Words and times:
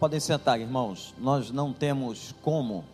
Podem 0.00 0.18
sentar, 0.18 0.58
irmãos. 0.58 1.14
Nós 1.18 1.50
não 1.50 1.74
temos 1.74 2.32
como 2.40 2.86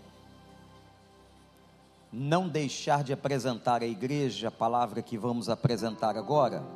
não 2.13 2.49
deixar 2.49 3.05
de 3.05 3.13
apresentar 3.13 3.81
à 3.81 3.87
igreja 3.87 4.49
a 4.49 4.51
palavra 4.51 5.01
que 5.01 5.17
vamos 5.17 5.49
apresentar 5.49 6.17
agora, 6.17 6.67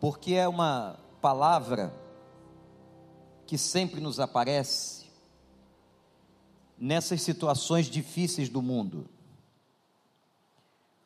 porque 0.00 0.34
é 0.34 0.48
uma 0.48 0.98
palavra 1.20 1.94
que 3.46 3.56
sempre 3.56 4.00
nos 4.00 4.18
aparece 4.18 5.06
nessas 6.76 7.22
situações 7.22 7.86
difíceis 7.86 8.48
do 8.48 8.60
mundo. 8.60 9.08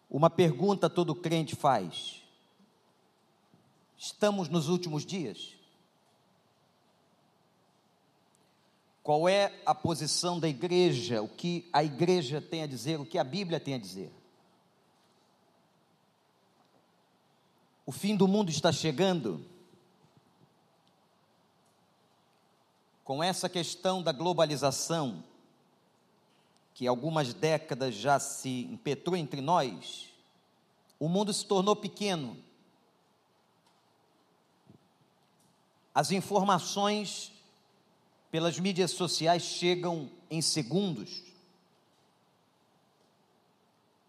Uma 0.09 0.31
pergunta 0.31 0.89
todo 0.89 1.15
crente 1.15 1.55
faz: 1.55 2.23
estamos 3.99 4.49
nos 4.49 4.71
últimos 4.71 5.05
dias? 5.05 5.58
Qual 9.09 9.27
é 9.27 9.59
a 9.65 9.75
posição 9.75 10.39
da 10.39 10.47
igreja? 10.47 11.23
O 11.23 11.29
que 11.29 11.67
a 11.73 11.83
igreja 11.83 12.43
tem 12.43 12.63
a 12.63 12.67
dizer? 12.67 13.01
O 13.01 13.07
que 13.07 13.17
a 13.17 13.25
Bíblia 13.25 13.59
tem 13.59 13.73
a 13.73 13.79
dizer? 13.79 14.13
O 17.87 17.91
fim 17.91 18.15
do 18.15 18.29
mundo 18.29 18.51
está 18.51 18.71
chegando. 18.71 19.43
Com 23.03 23.25
essa 23.25 23.49
questão 23.49 24.03
da 24.03 24.13
globalização, 24.13 25.25
que 26.75 26.87
algumas 26.87 27.33
décadas 27.33 27.95
já 27.95 28.21
se 28.21 28.69
impetrou 28.71 29.17
entre 29.17 29.41
nós, 29.41 30.11
o 31.01 31.09
mundo 31.09 31.33
se 31.33 31.47
tornou 31.47 31.75
pequeno. 31.75 32.37
As 35.95 36.11
informações 36.11 37.38
pelas 38.31 38.59
mídias 38.59 38.91
sociais 38.91 39.43
chegam 39.43 40.11
em 40.31 40.43
segundos. 40.43 41.23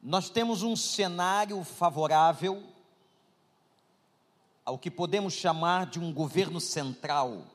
Nós 0.01 0.29
temos 0.29 0.63
um 0.63 0.75
cenário 0.75 1.63
favorável 1.63 2.63
ao 4.65 4.77
que 4.77 4.91
podemos 4.91 5.33
chamar 5.33 5.87
de 5.87 5.99
um 5.99 6.13
governo 6.13 6.59
central. 6.59 7.45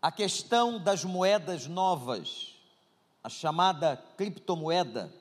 A 0.00 0.10
questão 0.10 0.78
das 0.78 1.04
moedas 1.04 1.66
novas, 1.66 2.54
a 3.22 3.28
chamada 3.28 3.96
criptomoeda, 4.16 5.12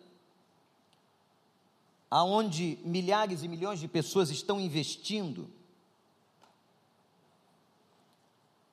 aonde 2.09 2.79
milhares 2.83 3.43
e 3.43 3.47
milhões 3.47 3.79
de 3.79 3.87
pessoas 3.87 4.29
estão 4.29 4.59
investindo, 4.59 5.49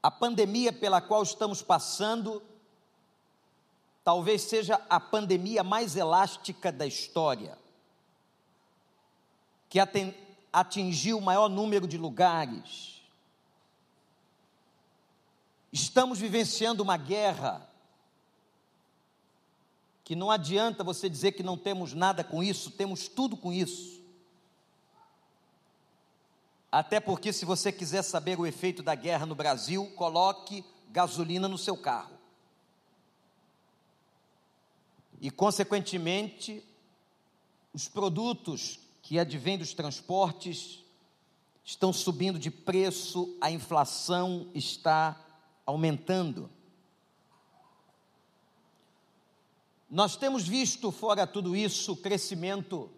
A 0.07 0.11
pandemia 0.13 0.73
pela 0.73 1.01
qual 1.01 1.21
estamos 1.21 1.63
passando 1.63 2.41
talvez 4.05 4.43
seja 4.43 4.81
a 4.89 5.01
pandemia 5.01 5.65
mais 5.65 5.97
elástica 5.97 6.71
da 6.71 6.87
história, 6.87 7.59
que 9.69 9.81
atingiu 10.53 11.19
o 11.19 11.21
maior 11.21 11.49
número 11.49 11.89
de 11.89 11.99
lugares. 11.99 13.03
Estamos 15.73 16.21
vivenciando 16.21 16.85
uma 16.85 16.97
guerra 16.97 17.69
que 20.05 20.15
não 20.15 20.31
adianta 20.31 20.85
você 20.85 21.09
dizer 21.09 21.33
que 21.33 21.43
não 21.43 21.59
temos 21.59 21.95
nada 21.95 22.23
com 22.23 22.45
isso, 22.45 22.71
temos 22.71 23.09
tudo 23.09 23.37
com 23.37 23.53
isso. 23.53 24.01
Até 26.71 27.01
porque, 27.01 27.33
se 27.33 27.45
você 27.45 27.71
quiser 27.73 28.03
saber 28.03 28.39
o 28.39 28.47
efeito 28.47 28.83
da 28.83 28.95
guerra 28.95 29.25
no 29.25 29.35
Brasil, 29.35 29.87
coloque 29.97 30.65
gasolina 30.91 31.49
no 31.49 31.59
seu 31.59 31.77
carro. 31.77 32.17
E, 35.21 35.31
consequentemente, 35.31 36.63
os 37.73 37.89
produtos 37.89 38.79
que 39.01 39.19
advêm 39.19 39.57
dos 39.57 39.73
transportes 39.73 40.85
estão 41.65 41.93
subindo 41.93 42.39
de 42.39 42.51
preço, 42.51 43.37
a 43.41 43.51
inflação 43.51 44.49
está 44.55 45.21
aumentando. 45.65 46.51
Nós 49.89 50.17
temos 50.17 50.47
visto, 50.47 50.91
fora 50.91 51.27
tudo 51.27 51.55
isso, 51.55 51.93
o 51.93 51.97
crescimento 51.97 52.91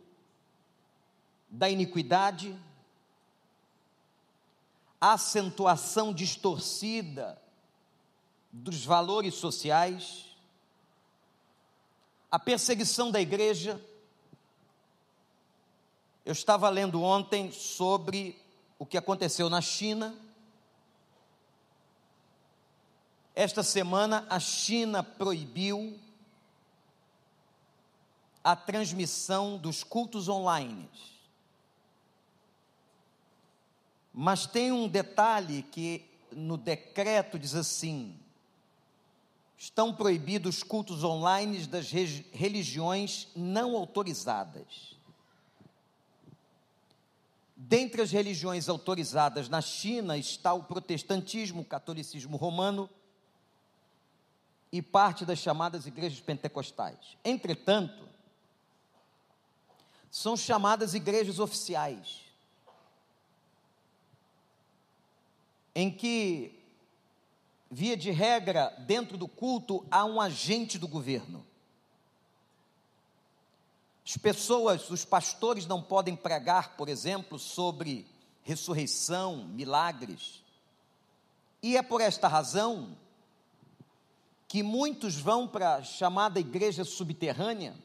da 1.48 1.68
iniquidade, 1.68 2.58
acentuação 5.00 6.12
distorcida 6.12 7.40
dos 8.52 8.84
valores 8.84 9.34
sociais, 9.34 10.36
a 12.30 12.38
perseguição 12.38 13.10
da 13.10 13.20
igreja. 13.20 13.80
Eu 16.24 16.32
estava 16.32 16.68
lendo 16.68 17.02
ontem 17.02 17.50
sobre 17.52 18.40
o 18.78 18.84
que 18.84 18.98
aconteceu 18.98 19.48
na 19.48 19.60
China. 19.60 20.14
Esta 23.34 23.62
semana, 23.62 24.26
a 24.28 24.40
China 24.40 25.02
proibiu 25.02 25.98
a 28.42 28.56
transmissão 28.56 29.56
dos 29.56 29.84
cultos 29.84 30.28
online. 30.28 30.88
Mas 34.20 34.46
tem 34.46 34.72
um 34.72 34.88
detalhe 34.88 35.62
que 35.62 36.04
no 36.32 36.56
decreto 36.56 37.38
diz 37.38 37.54
assim: 37.54 38.18
estão 39.56 39.94
proibidos 39.94 40.64
cultos 40.64 41.04
online 41.04 41.64
das 41.68 41.88
religiões 42.32 43.28
não 43.36 43.76
autorizadas. 43.76 44.96
Dentre 47.54 48.02
as 48.02 48.10
religiões 48.10 48.68
autorizadas 48.68 49.48
na 49.48 49.60
China 49.60 50.18
está 50.18 50.52
o 50.52 50.64
protestantismo, 50.64 51.62
o 51.62 51.64
catolicismo 51.64 52.36
romano 52.36 52.90
e 54.72 54.82
parte 54.82 55.24
das 55.24 55.38
chamadas 55.38 55.86
igrejas 55.86 56.18
pentecostais. 56.18 57.16
Entretanto, 57.24 58.08
são 60.10 60.36
chamadas 60.36 60.92
igrejas 60.92 61.38
oficiais. 61.38 62.27
Em 65.78 65.92
que, 65.92 66.52
via 67.70 67.96
de 67.96 68.10
regra, 68.10 68.74
dentro 68.80 69.16
do 69.16 69.28
culto 69.28 69.86
há 69.92 70.04
um 70.04 70.20
agente 70.20 70.76
do 70.76 70.88
governo. 70.88 71.46
As 74.04 74.16
pessoas, 74.16 74.90
os 74.90 75.04
pastores 75.04 75.66
não 75.66 75.80
podem 75.80 76.16
pregar, 76.16 76.76
por 76.76 76.88
exemplo, 76.88 77.38
sobre 77.38 78.08
ressurreição, 78.42 79.44
milagres. 79.44 80.42
E 81.62 81.76
é 81.76 81.82
por 81.82 82.00
esta 82.00 82.26
razão 82.26 82.96
que 84.48 84.64
muitos 84.64 85.14
vão 85.14 85.46
para 85.46 85.76
a 85.76 85.82
chamada 85.84 86.40
igreja 86.40 86.82
subterrânea 86.82 87.76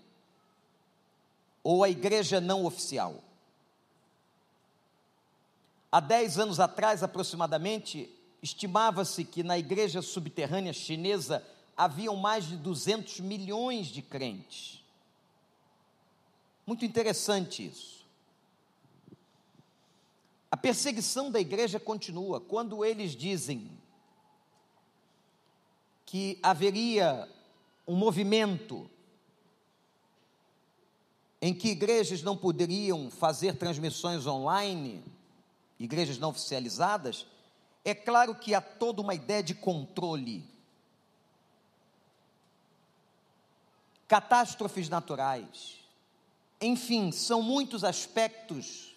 ou 1.61 1.83
a 1.83 1.89
igreja 1.91 2.41
não 2.41 2.65
oficial. 2.65 3.22
Há 5.93 5.99
dez 5.99 6.39
anos 6.39 6.59
atrás, 6.59 7.03
aproximadamente, 7.03 8.09
estimava-se 8.41 9.23
que 9.23 9.43
na 9.43 9.59
igreja 9.59 10.01
subterrânea 10.01 10.73
chinesa 10.73 11.45
haviam 11.77 12.15
mais 12.15 12.45
de 12.47 12.57
200 12.57 13.19
milhões 13.19 13.89
de 13.89 14.01
crentes. 14.01 14.83
Muito 16.65 16.83
interessante 16.83 17.67
isso. 17.67 18.07
A 20.49 20.57
perseguição 20.57 21.29
da 21.29 21.40
igreja 21.40 21.79
continua. 21.79 22.41
Quando 22.41 22.84
eles 22.84 23.11
dizem 23.11 23.69
que 26.07 26.39
haveria 26.41 27.29
um 27.87 27.96
movimento 27.96 28.89
em 31.39 31.53
que 31.53 31.69
igrejas 31.69 32.23
não 32.23 32.35
poderiam 32.35 33.11
fazer 33.11 33.57
transmissões 33.57 34.25
online, 34.25 35.12
igrejas 35.84 36.18
não 36.18 36.30
oficializadas, 36.30 37.26
é 37.84 37.94
claro 37.94 38.35
que 38.35 38.53
há 38.53 38.62
toda 38.62 39.02
uma 39.02 39.14
ideia 39.14 39.44
de 39.44 39.53
controle. 39.53 40.47
Catástrofes 44.08 44.88
naturais. 44.90 45.80
Enfim, 46.62 47.12
são 47.12 47.41
muitos 47.41 47.84
aspectos 47.84 48.96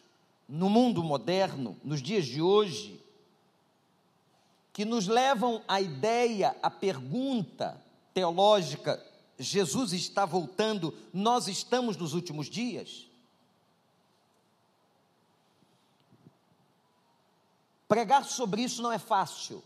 no 0.49 0.71
mundo 0.71 1.03
moderno, 1.03 1.77
nos 1.83 2.00
dias 2.00 2.27
de 2.27 2.41
hoje, 2.41 3.00
que 4.73 4.85
nos 4.85 5.09
levam 5.09 5.62
à 5.67 5.81
ideia, 5.81 6.56
à 6.62 6.71
pergunta 6.71 7.83
teológica: 8.15 9.05
Jesus 9.38 9.93
está 9.93 10.25
voltando, 10.25 10.94
nós 11.12 11.49
estamos 11.49 11.97
nos 11.97 12.15
últimos 12.15 12.49
dias? 12.49 13.06
Pregar 17.88 18.25
sobre 18.25 18.62
isso 18.62 18.83
não 18.83 18.91
é 18.91 18.99
fácil. 18.99 19.62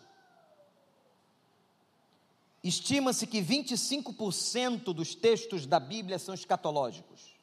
Estima-se 2.63 3.27
que 3.27 3.41
25% 3.41 4.93
dos 4.93 5.15
textos 5.15 5.65
da 5.65 5.81
Bíblia 5.81 6.19
são 6.19 6.35
escatológicos. 6.35 7.35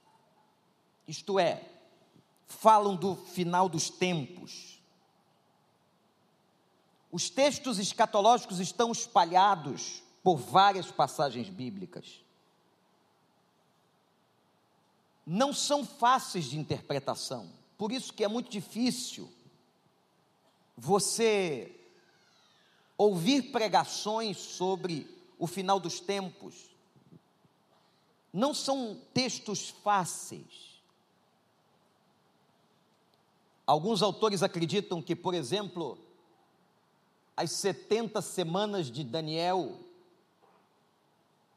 Isto 1.07 1.39
é, 1.39 1.63
falam 2.47 2.95
do 2.95 3.15
final 3.15 3.67
dos 3.67 3.89
tempos. 3.89 4.79
Os 7.11 7.29
textos 7.29 7.79
escatológicos 7.79 8.59
estão 8.59 8.91
espalhados 8.91 10.03
por 10.23 10.37
várias 10.37 10.91
passagens 10.91 11.49
bíblicas. 11.49 12.21
Não 15.25 15.51
são 15.51 15.85
fáceis 15.85 16.45
de 16.45 16.59
interpretação, 16.59 17.49
por 17.77 17.91
isso 17.91 18.13
que 18.13 18.23
é 18.23 18.27
muito 18.27 18.49
difícil 18.49 19.31
você 20.77 21.75
ouvir 22.95 23.51
pregações 23.51 24.37
sobre 24.37 25.07
o 25.39 25.47
final 25.47 25.79
dos 25.79 25.99
tempos. 25.99 26.69
Não 28.31 28.53
são 28.53 29.01
textos 29.13 29.69
fáceis. 29.69 30.77
Alguns 33.65 34.01
autores 34.01 34.43
acreditam 34.43 35.01
que, 35.01 35.15
por 35.15 35.33
exemplo, 35.33 35.97
as 37.35 37.51
70 37.51 38.21
semanas 38.21 38.89
de 38.89 39.03
Daniel, 39.03 39.79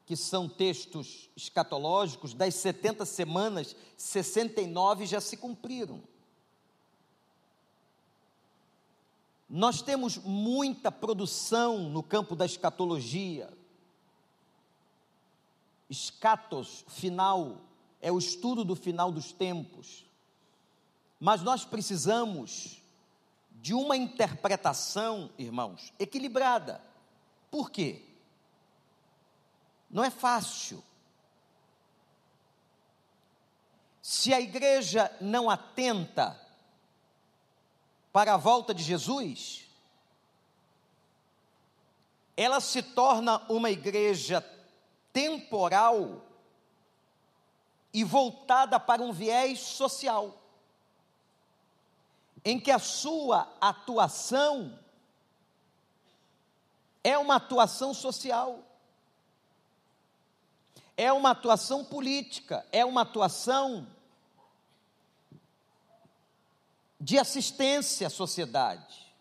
que 0.05 0.15
são 0.15 0.49
textos 0.49 1.29
escatológicos, 1.37 2.33
das 2.33 2.55
70 2.55 3.05
semanas, 3.05 3.75
69 3.95 5.05
já 5.05 5.21
se 5.21 5.37
cumpriram. 5.37 6.01
Nós 9.53 9.81
temos 9.81 10.17
muita 10.17 10.89
produção 10.89 11.89
no 11.89 12.01
campo 12.01 12.37
da 12.37 12.45
escatologia. 12.45 13.51
Escatos, 15.89 16.85
final, 16.87 17.57
é 17.99 18.09
o 18.09 18.17
estudo 18.17 18.63
do 18.63 18.77
final 18.77 19.11
dos 19.11 19.33
tempos. 19.33 20.05
Mas 21.19 21.41
nós 21.41 21.65
precisamos 21.65 22.81
de 23.55 23.73
uma 23.73 23.97
interpretação, 23.97 25.29
irmãos, 25.37 25.91
equilibrada. 25.99 26.81
Por 27.51 27.69
quê? 27.69 28.05
Não 29.89 30.01
é 30.01 30.09
fácil. 30.09 30.81
Se 34.01 34.33
a 34.33 34.39
igreja 34.39 35.13
não 35.19 35.49
atenta 35.49 36.39
para 38.11 38.33
a 38.33 38.37
volta 38.37 38.73
de 38.73 38.83
Jesus, 38.83 39.65
ela 42.35 42.59
se 42.59 42.81
torna 42.81 43.37
uma 43.49 43.69
igreja 43.69 44.43
temporal 45.13 46.21
e 47.93 48.03
voltada 48.03 48.79
para 48.79 49.01
um 49.01 49.11
viés 49.11 49.59
social 49.59 50.37
em 52.43 52.59
que 52.59 52.71
a 52.71 52.79
sua 52.79 53.47
atuação 53.59 54.77
é 57.03 57.17
uma 57.17 57.35
atuação 57.35 57.93
social, 57.93 58.59
é 60.97 61.11
uma 61.11 61.31
atuação 61.31 61.83
política, 61.83 62.65
é 62.71 62.83
uma 62.83 63.01
atuação 63.01 63.87
de 67.01 67.17
assistência 67.17 68.05
à 68.05 68.09
sociedade. 68.11 69.11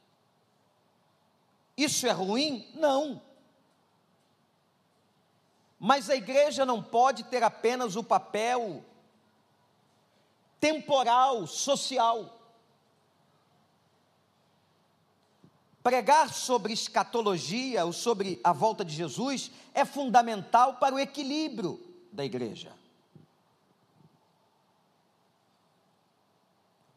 Isso 1.75 2.07
é 2.07 2.11
ruim? 2.11 2.71
Não. 2.75 3.23
Mas 5.79 6.11
a 6.11 6.15
igreja 6.15 6.67
não 6.67 6.83
pode 6.83 7.25
ter 7.25 7.43
apenas 7.43 7.97
o 7.97 8.05
papel 8.05 8.85
temporal, 10.61 11.47
social. 11.47 12.39
Pregar 15.83 16.35
sobre 16.35 16.75
escatologia 16.75 17.87
ou 17.87 17.95
sobre 17.95 18.39
a 18.45 18.53
volta 18.53 18.85
de 18.85 18.95
Jesus 18.95 19.51
é 19.73 19.87
fundamental 19.87 20.75
para 20.75 20.95
o 20.95 20.99
equilíbrio 20.99 21.81
da 22.13 22.27
igreja. 22.27 22.79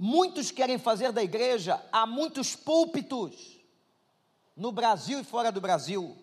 Muitos 0.06 0.52
querem 0.52 0.78
fazer 0.78 1.14
da 1.14 1.24
igreja, 1.24 1.82
há 1.90 2.06
muitos 2.06 2.58
púlpitos 2.58 3.58
no 4.54 4.70
Brasil 4.70 5.22
e 5.22 5.24
fora 5.24 5.50
do 5.50 5.62
Brasil, 5.62 6.18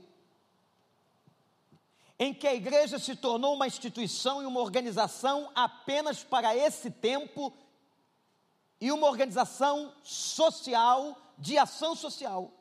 em 2.18 2.34
que 2.34 2.46
a 2.46 2.54
igreja 2.54 2.98
se 2.98 3.16
tornou 3.16 3.54
uma 3.54 3.66
instituição 3.66 4.42
e 4.42 4.44
uma 4.44 4.60
organização 4.60 5.50
apenas 5.54 6.22
para 6.22 6.54
esse 6.54 6.90
tempo 6.90 7.54
e 8.78 8.92
uma 8.92 9.06
organização 9.06 9.94
social 10.02 11.16
de 11.38 11.56
ação 11.56 11.96
social. 11.96 12.52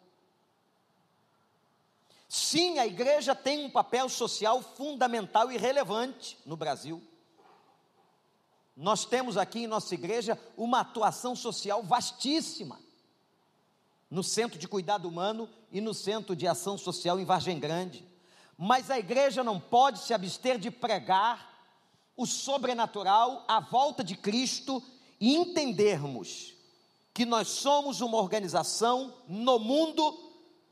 Sim, 2.29 2.79
a 2.79 2.87
igreja 2.87 3.35
tem 3.35 3.65
um 3.65 3.69
papel 3.69 4.07
social 4.07 4.61
fundamental 4.61 5.51
e 5.51 5.57
relevante 5.57 6.37
no 6.45 6.55
Brasil. 6.55 7.03
Nós 8.79 9.03
temos 9.03 9.35
aqui 9.35 9.63
em 9.63 9.67
nossa 9.67 9.93
igreja 9.93 10.39
uma 10.55 10.79
atuação 10.79 11.35
social 11.35 11.83
vastíssima. 11.83 12.79
No 14.09 14.23
Centro 14.23 14.57
de 14.57 14.69
Cuidado 14.69 15.05
Humano 15.05 15.49
e 15.69 15.81
no 15.81 15.93
Centro 15.93 16.33
de 16.33 16.47
Ação 16.47 16.77
Social 16.77 17.19
em 17.19 17.25
Vargem 17.25 17.59
Grande. 17.59 18.07
Mas 18.57 18.89
a 18.89 18.97
igreja 18.97 19.43
não 19.43 19.59
pode 19.59 19.99
se 19.99 20.13
abster 20.13 20.57
de 20.57 20.71
pregar 20.71 21.53
o 22.15 22.25
sobrenatural, 22.25 23.43
a 23.49 23.59
volta 23.59 24.01
de 24.01 24.15
Cristo 24.15 24.81
e 25.19 25.35
entendermos 25.35 26.53
que 27.13 27.25
nós 27.25 27.49
somos 27.49 27.99
uma 27.99 28.17
organização 28.17 29.13
no 29.27 29.59
mundo, 29.59 30.17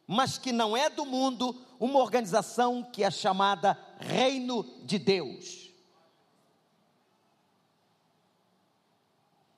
mas 0.07 0.37
que 0.37 0.53
não 0.53 0.77
é 0.77 0.89
do 0.89 1.05
mundo, 1.05 1.53
uma 1.77 1.99
organização 1.99 2.83
que 2.83 3.03
é 3.03 3.11
chamada 3.11 3.77
Reino 3.99 4.63
de 4.85 4.97
Deus. 4.97 5.66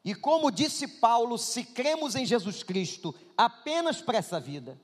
E 0.03 0.15
como 0.15 0.51
disse 0.51 0.87
Paulo, 0.87 1.37
se 1.37 1.63
cremos 1.63 2.15
em 2.15 2.25
Jesus 2.25 2.63
Cristo 2.63 3.13
apenas 3.37 4.01
para 4.01 4.17
essa 4.17 4.39
vida, 4.39 4.79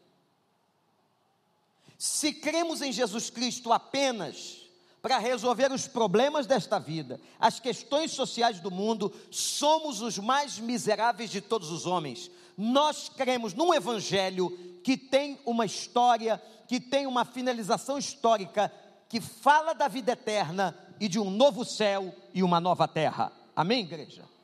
se 1.97 2.33
cremos 2.33 2.81
em 2.81 2.91
Jesus 2.91 3.29
Cristo 3.29 3.71
apenas 3.71 4.65
para 5.01 5.17
resolver 5.19 5.71
os 5.71 5.87
problemas 5.87 6.47
desta 6.47 6.79
vida, 6.79 7.21
as 7.39 7.59
questões 7.59 8.11
sociais 8.11 8.59
do 8.59 8.71
mundo, 8.71 9.13
somos 9.29 10.01
os 10.01 10.17
mais 10.17 10.57
miseráveis 10.57 11.29
de 11.29 11.41
todos 11.41 11.69
os 11.69 11.85
homens. 11.85 12.31
Nós 12.57 13.07
cremos 13.07 13.53
num 13.53 13.73
evangelho 13.73 14.49
que 14.83 14.97
tem 14.97 15.39
uma 15.45 15.65
história, 15.65 16.41
que 16.67 16.79
tem 16.79 17.05
uma 17.05 17.23
finalização 17.23 17.99
histórica, 17.99 18.71
que 19.07 19.21
fala 19.21 19.73
da 19.73 19.87
vida 19.87 20.13
eterna 20.13 20.75
e 20.99 21.07
de 21.07 21.19
um 21.19 21.29
novo 21.29 21.63
céu 21.63 22.13
e 22.33 22.41
uma 22.41 22.59
nova 22.59 22.87
terra. 22.87 23.31
Amém, 23.55 23.81
igreja? 23.81 24.34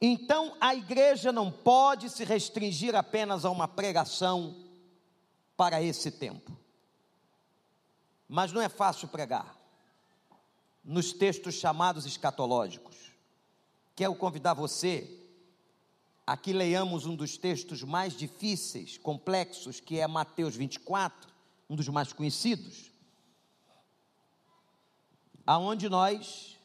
Então, 0.00 0.56
a 0.60 0.74
igreja 0.74 1.32
não 1.32 1.50
pode 1.50 2.08
se 2.08 2.24
restringir 2.24 2.94
apenas 2.94 3.44
a 3.44 3.50
uma 3.50 3.66
pregação 3.66 4.54
para 5.56 5.82
esse 5.82 6.10
tempo. 6.10 6.56
Mas 8.28 8.52
não 8.52 8.60
é 8.60 8.68
fácil 8.68 9.08
pregar 9.08 9.56
nos 10.84 11.12
textos 11.12 11.56
chamados 11.56 12.06
escatológicos. 12.06 12.96
Quero 13.96 14.14
convidar 14.14 14.54
você 14.54 15.18
a 16.24 16.36
que 16.36 16.52
leiamos 16.52 17.06
um 17.06 17.16
dos 17.16 17.36
textos 17.36 17.82
mais 17.82 18.12
difíceis, 18.16 18.98
complexos, 18.98 19.80
que 19.80 19.98
é 19.98 20.06
Mateus 20.06 20.54
24, 20.54 21.32
um 21.68 21.74
dos 21.74 21.88
mais 21.88 22.12
conhecidos, 22.12 22.92
aonde 25.46 25.88
nós 25.88 26.57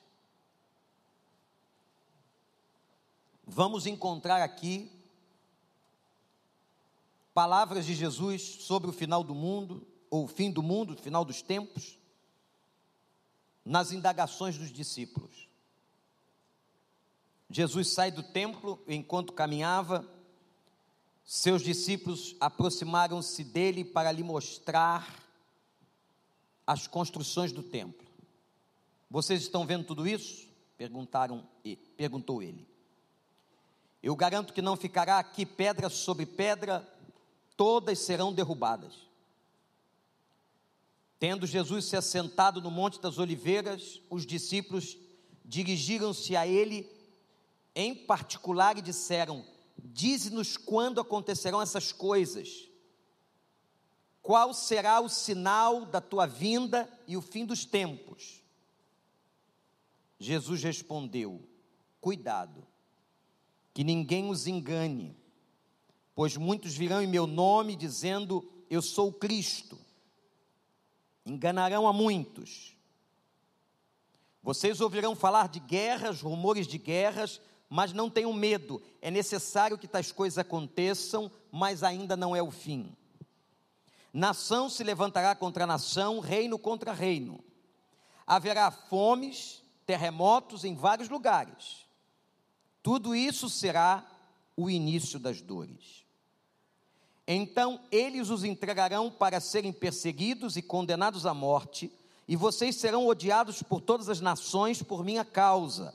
vamos 3.46 3.86
encontrar 3.86 4.42
aqui 4.42 4.92
palavras 7.34 7.86
de 7.86 7.96
Jesus 7.96 8.42
sobre 8.42 8.90
o 8.90 8.94
final 8.94 9.24
do 9.24 9.34
mundo, 9.34 9.86
ou 10.10 10.26
o 10.26 10.28
fim 10.28 10.52
do 10.52 10.62
mundo, 10.62 10.94
o 10.94 10.98
final 10.98 11.26
dos 11.26 11.42
tempos 11.42 11.98
nas 13.66 13.92
indagações 13.92 14.58
dos 14.58 14.72
discípulos. 14.72 15.48
Jesus 17.50 17.94
sai 17.94 18.12
do 18.12 18.24
templo 18.24 18.82
enquanto 18.88 19.34
caminhava, 19.34 20.08
seus 21.24 21.62
discípulos 21.62 22.36
aproximaram-se 22.40 23.44
dele 23.44 23.86
para 23.86 24.12
lhe 24.12 24.24
mostrar 24.24 25.24
as 26.66 26.88
construções 26.88 27.52
do 27.52 27.64
templo. 27.64 28.08
Vocês 29.10 29.42
estão 29.42 29.66
vendo 29.66 29.86
tudo 29.86 30.08
isso? 30.08 30.48
Perguntaram, 30.78 31.48
perguntou 31.96 32.42
ele. 32.42 32.68
Eu 34.04 34.18
garanto 34.18 34.54
que 34.54 34.62
não 34.62 34.76
ficará 34.76 35.18
aqui 35.18 35.46
pedra 35.46 35.90
sobre 35.90 36.26
pedra 36.26 36.86
todas 37.56 38.00
serão 38.00 38.34
derrubadas. 38.34 39.08
Tendo 41.18 41.48
Jesus 41.48 41.86
se 41.86 41.96
assentado 41.96 42.62
no 42.62 42.70
Monte 42.70 43.00
das 43.00 43.18
Oliveiras, 43.18 44.02
os 44.10 44.26
discípulos 44.26 44.98
dirigiram-se 45.46 46.36
a 46.36 46.46
ele 46.46 46.86
em 47.74 47.96
particular 47.96 48.78
e 48.78 48.82
disseram: 48.82 49.46
Dize-nos 49.78 50.58
quando 50.58 51.00
acontecerão 51.00 51.62
essas 51.62 51.94
coisas. 51.94 52.68
Qual 54.22 54.54
será 54.54 55.00
o 55.00 55.08
sinal 55.08 55.86
da 55.86 56.02
tua 56.02 56.26
vinda 56.26 56.90
e 57.08 57.16
o 57.16 57.22
fim 57.22 57.46
dos 57.46 57.64
tempos? 57.64 58.44
Jesus 60.20 60.62
respondeu: 60.62 61.42
Cuidado, 62.02 62.68
que 63.74 63.84
ninguém 63.84 64.30
os 64.30 64.48
engane, 64.48 65.18
pois 66.14 66.38
muitos 66.38 66.76
virão 66.76 67.02
em 67.02 67.08
meu 67.08 67.26
nome 67.26 67.76
dizendo: 67.76 68.48
Eu 68.70 68.82
sou 68.82 69.12
Cristo. 69.12 69.78
Enganarão 71.26 71.88
a 71.88 71.94
muitos. 71.94 72.76
Vocês 74.42 74.82
ouvirão 74.82 75.16
falar 75.16 75.48
de 75.48 75.60
guerras, 75.60 76.22
rumores 76.22 76.68
de 76.68 76.78
guerras, 76.78 77.40
mas 77.70 77.94
não 77.94 78.10
tenham 78.10 78.32
medo, 78.34 78.84
é 79.02 79.10
necessário 79.10 79.78
que 79.78 79.88
tais 79.88 80.12
coisas 80.12 80.38
aconteçam, 80.38 81.32
mas 81.52 81.82
ainda 81.82 82.16
não 82.16 82.36
é 82.36 82.44
o 82.44 82.52
fim. 82.52 82.96
Nação 84.14 84.70
se 84.70 84.84
levantará 84.84 85.34
contra 85.34 85.66
nação, 85.66 86.20
reino 86.20 86.60
contra 86.60 86.94
reino. 86.94 87.44
Haverá 88.28 88.70
fomes, 88.70 89.64
terremotos 89.88 90.64
em 90.64 90.76
vários 90.76 91.10
lugares. 91.10 91.88
Tudo 92.84 93.16
isso 93.16 93.50
será 93.50 94.06
o 94.58 94.70
início 94.70 95.18
das 95.18 95.42
dores. 95.42 96.04
Então 97.26 97.80
eles 97.90 98.30
os 98.30 98.44
entregarão 98.44 99.10
para 99.10 99.40
serem 99.40 99.72
perseguidos 99.72 100.58
e 100.58 100.62
condenados 100.62 101.26
à 101.26 101.34
morte, 101.34 101.90
e 102.28 102.36
vocês 102.36 102.76
serão 102.76 103.08
odiados 103.08 103.64
por 103.64 103.80
todas 103.80 104.10
as 104.10 104.20
nações 104.20 104.84
por 104.84 105.04
minha 105.04 105.24
causa. 105.24 105.94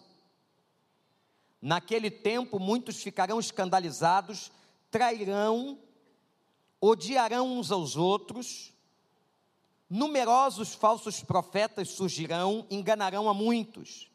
Naquele 1.60 2.10
tempo, 2.10 2.58
muitos 2.58 3.02
ficarão 3.02 3.38
escandalizados, 3.38 4.50
trairão, 4.90 5.78
odiarão 6.80 7.58
uns 7.58 7.70
aos 7.70 7.96
outros, 7.96 8.72
numerosos 9.90 10.74
falsos 10.74 11.22
profetas 11.22 11.90
surgirão, 11.90 12.66
enganarão 12.70 13.28
a 13.28 13.34
muitos. 13.34 14.07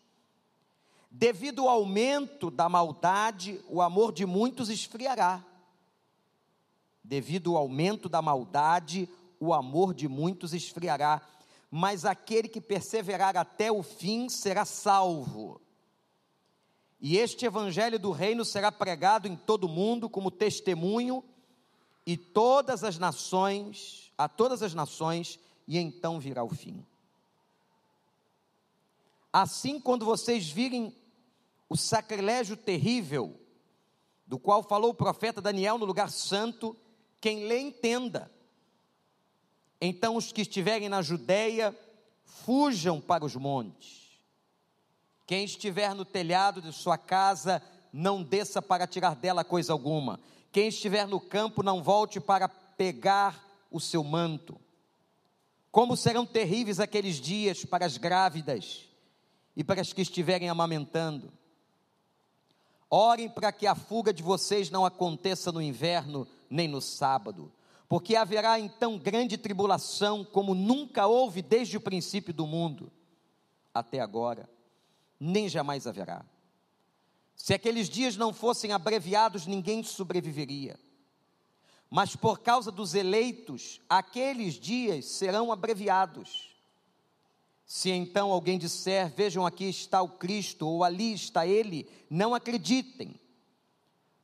Devido 1.15 1.61
ao 1.61 1.77
aumento 1.77 2.49
da 2.49 2.67
maldade, 2.67 3.63
o 3.69 3.83
amor 3.83 4.11
de 4.11 4.25
muitos 4.25 4.67
esfriará. 4.67 5.45
Devido 7.03 7.51
ao 7.51 7.57
aumento 7.57 8.09
da 8.09 8.19
maldade, 8.19 9.07
o 9.39 9.53
amor 9.53 9.93
de 9.93 10.07
muitos 10.07 10.55
esfriará, 10.55 11.21
mas 11.69 12.03
aquele 12.03 12.47
que 12.47 12.59
perseverar 12.59 13.37
até 13.37 13.71
o 13.71 13.83
fim 13.83 14.27
será 14.27 14.65
salvo. 14.65 15.61
E 16.99 17.15
este 17.15 17.45
evangelho 17.45 17.99
do 17.99 18.09
reino 18.09 18.43
será 18.43 18.71
pregado 18.71 19.27
em 19.27 19.35
todo 19.35 19.65
o 19.65 19.69
mundo 19.69 20.09
como 20.09 20.31
testemunho 20.31 21.23
e 22.07 22.17
todas 22.17 22.83
as 22.83 22.97
nações, 22.97 24.11
a 24.17 24.27
todas 24.27 24.63
as 24.63 24.73
nações, 24.73 25.39
e 25.67 25.77
então 25.77 26.19
virá 26.19 26.43
o 26.43 26.49
fim. 26.49 26.83
Assim, 29.31 29.79
quando 29.79 30.05
vocês 30.05 30.49
virem 30.49 30.95
o 31.73 31.75
sacrilégio 31.75 32.55
terrível, 32.55 33.35
do 34.27 34.37
qual 34.37 34.61
falou 34.61 34.91
o 34.91 34.93
profeta 34.93 35.41
Daniel 35.41 35.79
no 35.79 35.85
lugar 35.85 36.11
santo, 36.11 36.77
quem 37.19 37.47
lê 37.47 37.61
entenda. 37.61 38.31
Então 39.81 40.15
os 40.15 40.31
que 40.31 40.43
estiverem 40.43 40.87
na 40.87 41.01
Judéia, 41.01 41.75
fujam 42.25 43.01
para 43.01 43.25
os 43.25 43.35
montes. 43.35 44.21
Quem 45.25 45.45
estiver 45.45 45.95
no 45.95 46.05
telhado 46.05 46.61
de 46.61 46.71
sua 46.71 46.95
casa, 46.95 47.59
não 47.91 48.21
desça 48.21 48.61
para 48.61 48.85
tirar 48.85 49.15
dela 49.15 49.43
coisa 49.43 49.73
alguma. 49.73 50.19
Quem 50.51 50.67
estiver 50.67 51.07
no 51.07 51.19
campo, 51.19 51.63
não 51.63 51.81
volte 51.81 52.19
para 52.19 52.47
pegar 52.47 53.43
o 53.71 53.79
seu 53.79 54.03
manto. 54.03 54.61
Como 55.71 55.97
serão 55.97 56.23
terríveis 56.23 56.79
aqueles 56.79 57.15
dias 57.15 57.65
para 57.65 57.83
as 57.83 57.97
grávidas 57.97 58.87
e 59.55 59.63
para 59.63 59.81
as 59.81 59.91
que 59.91 60.03
estiverem 60.03 60.49
amamentando. 60.49 61.33
Orem 62.95 63.29
para 63.29 63.51
que 63.51 63.65
a 63.65 63.73
fuga 63.73 64.13
de 64.13 64.21
vocês 64.21 64.69
não 64.69 64.85
aconteça 64.85 65.51
no 65.51 65.61
inverno 65.61 66.27
nem 66.49 66.67
no 66.67 66.81
sábado, 66.81 67.51
porque 67.89 68.15
haverá 68.15 68.59
então 68.59 68.99
grande 68.99 69.37
tribulação, 69.37 70.23
como 70.23 70.53
nunca 70.53 71.07
houve 71.07 71.41
desde 71.41 71.77
o 71.77 71.81
princípio 71.81 72.33
do 72.33 72.45
mundo 72.45 72.91
até 73.73 73.99
agora 73.99 74.47
nem 75.19 75.47
jamais 75.47 75.87
haverá. 75.87 76.25
Se 77.35 77.53
aqueles 77.53 77.89
dias 77.89 78.17
não 78.17 78.33
fossem 78.33 78.71
abreviados, 78.71 79.47
ninguém 79.47 79.81
sobreviveria. 79.81 80.77
Mas 81.89 82.15
por 82.15 82.39
causa 82.39 82.71
dos 82.71 82.93
eleitos, 82.93 83.81
aqueles 83.87 84.55
dias 84.55 85.05
serão 85.05 85.51
abreviados. 85.51 86.52
Se 87.73 87.89
então 87.89 88.31
alguém 88.31 88.59
disser, 88.59 89.11
vejam 89.15 89.47
aqui 89.47 89.65
está 89.65 89.99
o 89.99 90.07
Cristo, 90.07 90.67
ou 90.67 90.83
ali 90.83 91.11
está 91.11 91.47
ele, 91.47 91.89
não 92.07 92.35
acreditem, 92.35 93.19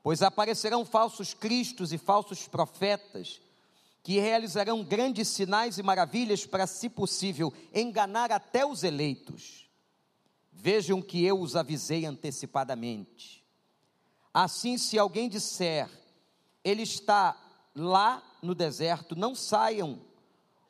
pois 0.04 0.22
aparecerão 0.22 0.86
falsos 0.86 1.34
cristos 1.34 1.92
e 1.92 1.98
falsos 1.98 2.48
profetas, 2.48 3.42
que 4.04 4.20
realizarão 4.20 4.84
grandes 4.84 5.30
sinais 5.30 5.80
e 5.80 5.84
maravilhas 5.84 6.46
para, 6.46 6.68
se 6.68 6.90
possível, 6.90 7.52
enganar 7.74 8.32
até 8.32 8.64
os 8.64 8.84
eleitos. 8.84 9.68
Vejam 10.52 11.02
que 11.02 11.26
eu 11.26 11.40
os 11.40 11.56
avisei 11.56 12.06
antecipadamente. 12.06 13.44
Assim, 14.32 14.78
se 14.78 14.96
alguém 15.00 15.28
disser, 15.28 15.90
ele 16.64 16.84
está 16.84 17.36
lá 17.74 18.22
no 18.44 18.54
deserto, 18.54 19.16
não 19.16 19.34
saiam, 19.34 20.00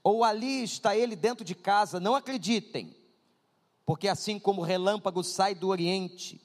ou 0.10 0.24
ali 0.24 0.64
está 0.64 0.98
ele 0.98 1.16
dentro 1.16 1.46
de 1.46 1.54
casa, 1.54 2.00
não 2.00 2.16
acreditem, 2.16 2.96
porque 3.86 4.08
assim 4.08 4.40
como 4.40 4.62
o 4.62 4.66
relâmpago 4.66 5.24
sai 5.24 5.54
do 5.54 5.68
Oriente 5.68 6.42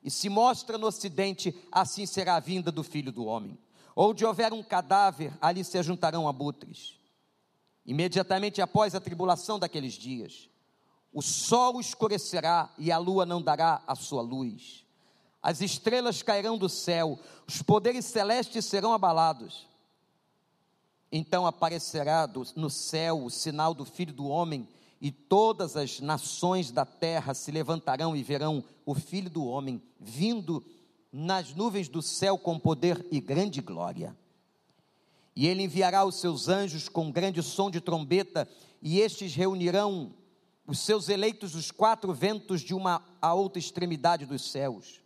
e 0.00 0.10
se 0.10 0.28
mostra 0.28 0.78
no 0.78 0.86
Ocidente, 0.86 1.52
assim 1.72 2.06
será 2.06 2.36
a 2.36 2.40
vinda 2.40 2.70
do 2.70 2.84
Filho 2.84 3.10
do 3.10 3.24
Homem. 3.24 3.58
Onde 3.96 4.24
houver 4.24 4.52
um 4.52 4.62
cadáver, 4.62 5.36
ali 5.40 5.64
se 5.64 5.76
ajuntarão 5.76 6.28
abutres. 6.28 6.98
Imediatamente 7.84 8.62
após 8.62 8.94
a 8.94 9.00
tribulação 9.00 9.58
daqueles 9.58 9.94
dias, 9.94 10.48
o 11.12 11.20
sol 11.20 11.80
escurecerá 11.80 12.72
e 12.78 12.92
a 12.92 12.98
lua 12.98 13.26
não 13.26 13.42
dará 13.42 13.82
a 13.88 13.96
sua 13.96 14.22
luz. 14.22 14.84
As 15.42 15.60
estrelas 15.60 16.22
cairão 16.22 16.56
do 16.56 16.68
céu, 16.68 17.18
os 17.46 17.60
poderes 17.60 18.04
celestes 18.04 18.64
serão 18.64 18.92
abalados. 18.92 19.66
Então 21.16 21.46
aparecerá 21.46 22.28
no 22.56 22.68
céu 22.68 23.22
o 23.22 23.30
sinal 23.30 23.72
do 23.72 23.84
Filho 23.84 24.12
do 24.12 24.26
Homem, 24.26 24.68
e 25.00 25.12
todas 25.12 25.76
as 25.76 26.00
nações 26.00 26.72
da 26.72 26.84
terra 26.84 27.34
se 27.34 27.52
levantarão 27.52 28.16
e 28.16 28.22
verão 28.24 28.64
o 28.84 28.96
Filho 28.96 29.30
do 29.30 29.44
Homem 29.44 29.80
vindo 30.00 30.64
nas 31.12 31.54
nuvens 31.54 31.88
do 31.88 32.02
céu 32.02 32.36
com 32.36 32.58
poder 32.58 33.06
e 33.12 33.20
grande 33.20 33.60
glória. 33.60 34.16
E 35.36 35.46
ele 35.46 35.62
enviará 35.62 36.04
os 36.04 36.16
seus 36.16 36.48
anjos 36.48 36.88
com 36.88 37.12
grande 37.12 37.44
som 37.44 37.70
de 37.70 37.80
trombeta, 37.80 38.48
e 38.82 38.98
estes 38.98 39.36
reunirão 39.36 40.12
os 40.66 40.80
seus 40.80 41.08
eleitos 41.08 41.52
dos 41.52 41.70
quatro 41.70 42.12
ventos 42.12 42.60
de 42.60 42.74
uma 42.74 43.00
a 43.22 43.32
outra 43.32 43.60
extremidade 43.60 44.26
dos 44.26 44.50
céus. 44.50 45.00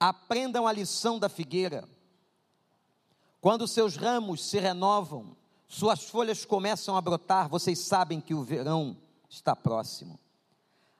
Aprendam 0.00 0.66
a 0.66 0.72
lição 0.72 1.18
da 1.18 1.28
figueira. 1.28 1.86
Quando 3.44 3.68
seus 3.68 3.94
ramos 3.94 4.42
se 4.42 4.58
renovam, 4.58 5.36
suas 5.68 6.04
folhas 6.04 6.46
começam 6.46 6.96
a 6.96 7.00
brotar, 7.02 7.46
vocês 7.46 7.78
sabem 7.78 8.18
que 8.18 8.32
o 8.32 8.42
verão 8.42 8.96
está 9.28 9.54
próximo. 9.54 10.18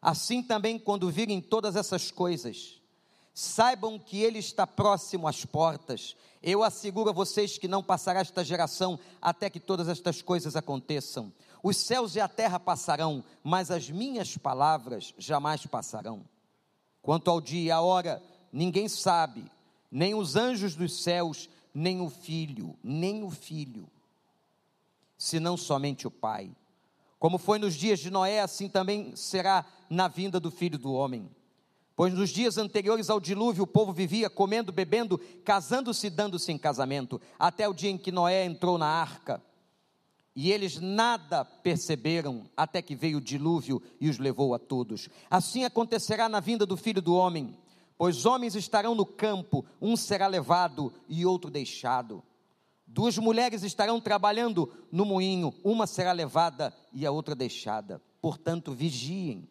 Assim 0.02 0.42
também, 0.42 0.78
quando 0.78 1.10
virem 1.10 1.40
todas 1.40 1.74
essas 1.74 2.10
coisas, 2.10 2.82
saibam 3.32 3.98
que 3.98 4.20
ele 4.20 4.40
está 4.40 4.66
próximo 4.66 5.26
às 5.26 5.46
portas. 5.46 6.14
Eu 6.42 6.62
asseguro 6.62 7.08
a 7.08 7.14
vocês 7.14 7.56
que 7.56 7.66
não 7.66 7.82
passará 7.82 8.20
esta 8.20 8.44
geração 8.44 8.98
até 9.22 9.48
que 9.48 9.58
todas 9.58 9.88
estas 9.88 10.20
coisas 10.20 10.54
aconteçam. 10.54 11.32
Os 11.62 11.78
céus 11.78 12.14
e 12.14 12.20
a 12.20 12.28
terra 12.28 12.60
passarão, 12.60 13.24
mas 13.42 13.70
as 13.70 13.88
minhas 13.88 14.36
palavras 14.36 15.14
jamais 15.16 15.64
passarão. 15.64 16.20
Quanto 17.00 17.30
ao 17.30 17.40
dia 17.40 17.62
e 17.62 17.70
à 17.70 17.80
hora, 17.80 18.22
ninguém 18.52 18.86
sabe, 18.86 19.50
nem 19.90 20.14
os 20.14 20.36
anjos 20.36 20.76
dos 20.76 21.02
céus, 21.02 21.48
nem 21.74 22.00
o 22.00 22.08
filho, 22.08 22.78
nem 22.82 23.24
o 23.24 23.30
filho, 23.30 23.90
senão 25.18 25.56
somente 25.56 26.06
o 26.06 26.10
Pai. 26.10 26.54
Como 27.18 27.38
foi 27.38 27.58
nos 27.58 27.74
dias 27.74 27.98
de 27.98 28.10
Noé, 28.10 28.40
assim 28.40 28.68
também 28.68 29.16
será 29.16 29.64
na 29.90 30.06
vinda 30.06 30.38
do 30.38 30.50
filho 30.50 30.78
do 30.78 30.92
homem. 30.92 31.28
Pois 31.96 32.12
nos 32.12 32.30
dias 32.30 32.58
anteriores 32.58 33.08
ao 33.08 33.20
dilúvio 33.20 33.64
o 33.64 33.68
povo 33.68 33.92
vivia 33.92 34.28
comendo, 34.28 34.72
bebendo, 34.72 35.18
casando-se 35.44 36.08
e 36.08 36.10
dando-se 36.10 36.52
em 36.52 36.58
casamento, 36.58 37.20
até 37.38 37.68
o 37.68 37.74
dia 37.74 37.90
em 37.90 37.98
que 37.98 38.12
Noé 38.12 38.44
entrou 38.44 38.76
na 38.76 38.86
arca. 38.86 39.42
E 40.36 40.50
eles 40.50 40.80
nada 40.80 41.44
perceberam 41.44 42.50
até 42.56 42.82
que 42.82 42.96
veio 42.96 43.18
o 43.18 43.20
dilúvio 43.20 43.80
e 44.00 44.08
os 44.08 44.18
levou 44.18 44.52
a 44.52 44.58
todos. 44.58 45.08
Assim 45.30 45.64
acontecerá 45.64 46.28
na 46.28 46.40
vinda 46.40 46.66
do 46.66 46.76
filho 46.76 47.00
do 47.00 47.14
homem, 47.14 47.56
pois 47.96 48.26
homens 48.26 48.54
estarão 48.54 48.94
no 48.94 49.06
campo, 49.06 49.64
um 49.80 49.96
será 49.96 50.26
levado 50.26 50.92
e 51.08 51.24
outro 51.24 51.50
deixado. 51.50 52.22
Duas 52.86 53.18
mulheres 53.18 53.62
estarão 53.62 54.00
trabalhando 54.00 54.72
no 54.90 55.04
moinho, 55.04 55.52
uma 55.64 55.86
será 55.86 56.12
levada 56.12 56.72
e 56.92 57.04
a 57.04 57.10
outra 57.10 57.34
deixada. 57.34 58.00
Portanto, 58.20 58.72
vigiem, 58.72 59.48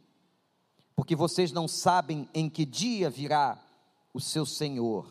porque 0.95 1.15
vocês 1.15 1.51
não 1.51 1.67
sabem 1.67 2.29
em 2.33 2.49
que 2.49 2.65
dia 2.65 3.09
virá 3.09 3.61
o 4.13 4.19
seu 4.19 4.45
Senhor. 4.45 5.09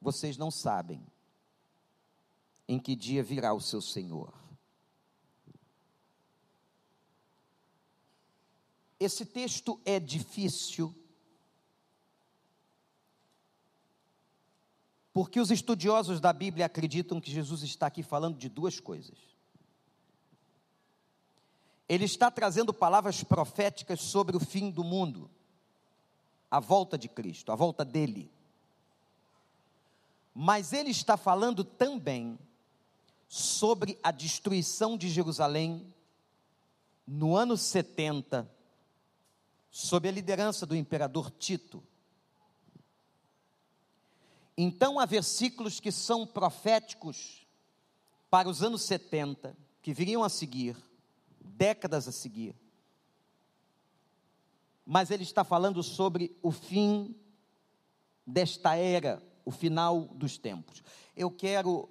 Vocês 0.00 0.36
não 0.36 0.50
sabem 0.50 1.04
em 2.68 2.78
que 2.78 2.94
dia 2.94 3.22
virá 3.22 3.52
o 3.54 3.60
seu 3.60 3.80
Senhor. 3.80 4.32
Esse 9.00 9.24
texto 9.24 9.80
é 9.84 9.98
difícil, 9.98 10.94
porque 15.18 15.40
os 15.40 15.50
estudiosos 15.50 16.20
da 16.20 16.32
Bíblia 16.32 16.66
acreditam 16.66 17.20
que 17.20 17.28
Jesus 17.28 17.64
está 17.64 17.88
aqui 17.88 18.04
falando 18.04 18.38
de 18.38 18.48
duas 18.48 18.78
coisas. 18.78 19.18
Ele 21.88 22.04
está 22.04 22.30
trazendo 22.30 22.72
palavras 22.72 23.24
proféticas 23.24 24.00
sobre 24.00 24.36
o 24.36 24.38
fim 24.38 24.70
do 24.70 24.84
mundo, 24.84 25.28
a 26.48 26.60
volta 26.60 26.96
de 26.96 27.08
Cristo, 27.08 27.50
a 27.50 27.56
volta 27.56 27.84
dele. 27.84 28.30
Mas 30.32 30.72
ele 30.72 30.90
está 30.90 31.16
falando 31.16 31.64
também 31.64 32.38
sobre 33.26 33.98
a 34.00 34.12
destruição 34.12 34.96
de 34.96 35.08
Jerusalém 35.08 35.84
no 37.04 37.34
ano 37.34 37.56
70, 37.56 38.48
sob 39.68 40.08
a 40.08 40.12
liderança 40.12 40.64
do 40.64 40.76
imperador 40.76 41.28
Tito. 41.28 41.82
Então 44.60 44.98
há 44.98 45.06
versículos 45.06 45.78
que 45.78 45.92
são 45.92 46.26
proféticos 46.26 47.46
para 48.28 48.48
os 48.48 48.60
anos 48.60 48.82
70, 48.82 49.56
que 49.80 49.94
viriam 49.94 50.24
a 50.24 50.28
seguir, 50.28 50.76
décadas 51.40 52.08
a 52.08 52.12
seguir. 52.12 52.56
Mas 54.84 55.12
ele 55.12 55.22
está 55.22 55.44
falando 55.44 55.80
sobre 55.80 56.36
o 56.42 56.50
fim 56.50 57.14
desta 58.26 58.74
era, 58.74 59.22
o 59.44 59.52
final 59.52 60.00
dos 60.08 60.36
tempos. 60.36 60.82
Eu 61.14 61.30
quero 61.30 61.88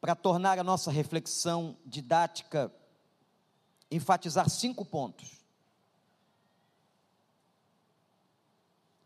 para 0.00 0.14
tornar 0.14 0.60
a 0.60 0.64
nossa 0.64 0.92
reflexão 0.92 1.76
didática, 1.84 2.72
enfatizar 3.90 4.48
cinco 4.48 4.84
pontos. 4.84 5.44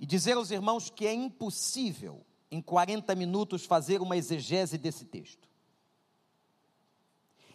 E 0.01 0.07
dizer 0.07 0.37
aos 0.37 0.51
irmãos 0.51 0.91
que 0.91 1.07
é 1.07 1.13
impossível, 1.13 2.27
em 2.51 2.61
40 2.61 3.15
minutos, 3.15 3.65
fazer 3.65 4.01
uma 4.01 4.17
exegese 4.17 4.77
desse 4.77 5.05
texto. 5.05 5.49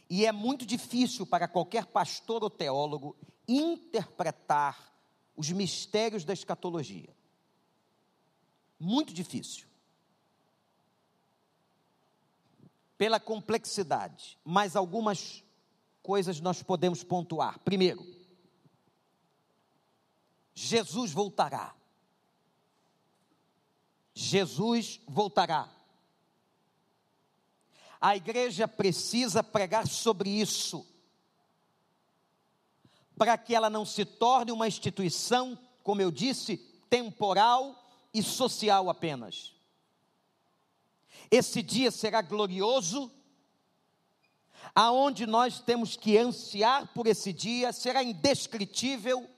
E 0.10 0.26
é 0.26 0.32
muito 0.32 0.66
difícil 0.66 1.26
para 1.26 1.48
qualquer 1.48 1.88
pastor 1.88 2.44
ou 2.44 2.50
teólogo 2.50 3.18
interpretar 3.48 4.94
os 5.36 5.52
mistérios 5.52 6.24
da 6.24 6.32
escatologia. 6.32 7.10
Muito 8.80 9.14
difícil. 9.14 9.68
pela 12.98 13.20
complexidade, 13.20 14.38
mas 14.44 14.76
algumas 14.76 15.44
coisas 16.02 16.40
nós 16.40 16.64
podemos 16.64 17.04
pontuar. 17.04 17.60
Primeiro, 17.60 18.06
Jesus 20.54 21.12
voltará. 21.12 21.75
Jesus 24.18 25.02
voltará. 25.06 25.70
A 28.00 28.16
igreja 28.16 28.66
precisa 28.66 29.44
pregar 29.44 29.86
sobre 29.88 30.30
isso, 30.30 30.88
para 33.18 33.38
que 33.38 33.54
ela 33.54 33.70
não 33.70 33.86
se 33.86 34.06
torne 34.06 34.52
uma 34.52 34.68
instituição, 34.68 35.60
como 35.84 36.02
eu 36.02 36.12
disse, 36.12 36.58
temporal 36.90 37.76
e 38.14 38.24
social 38.24 38.90
apenas. 38.90 39.54
Esse 41.30 41.62
dia 41.62 41.92
será 41.92 42.22
glorioso, 42.22 43.12
aonde 44.74 45.26
nós 45.26 45.60
temos 45.60 45.98
que 45.98 46.18
ansiar 46.18 46.88
por 46.94 47.08
esse 47.08 47.34
dia, 47.34 47.74
será 47.74 48.02
indescritível, 48.04 49.30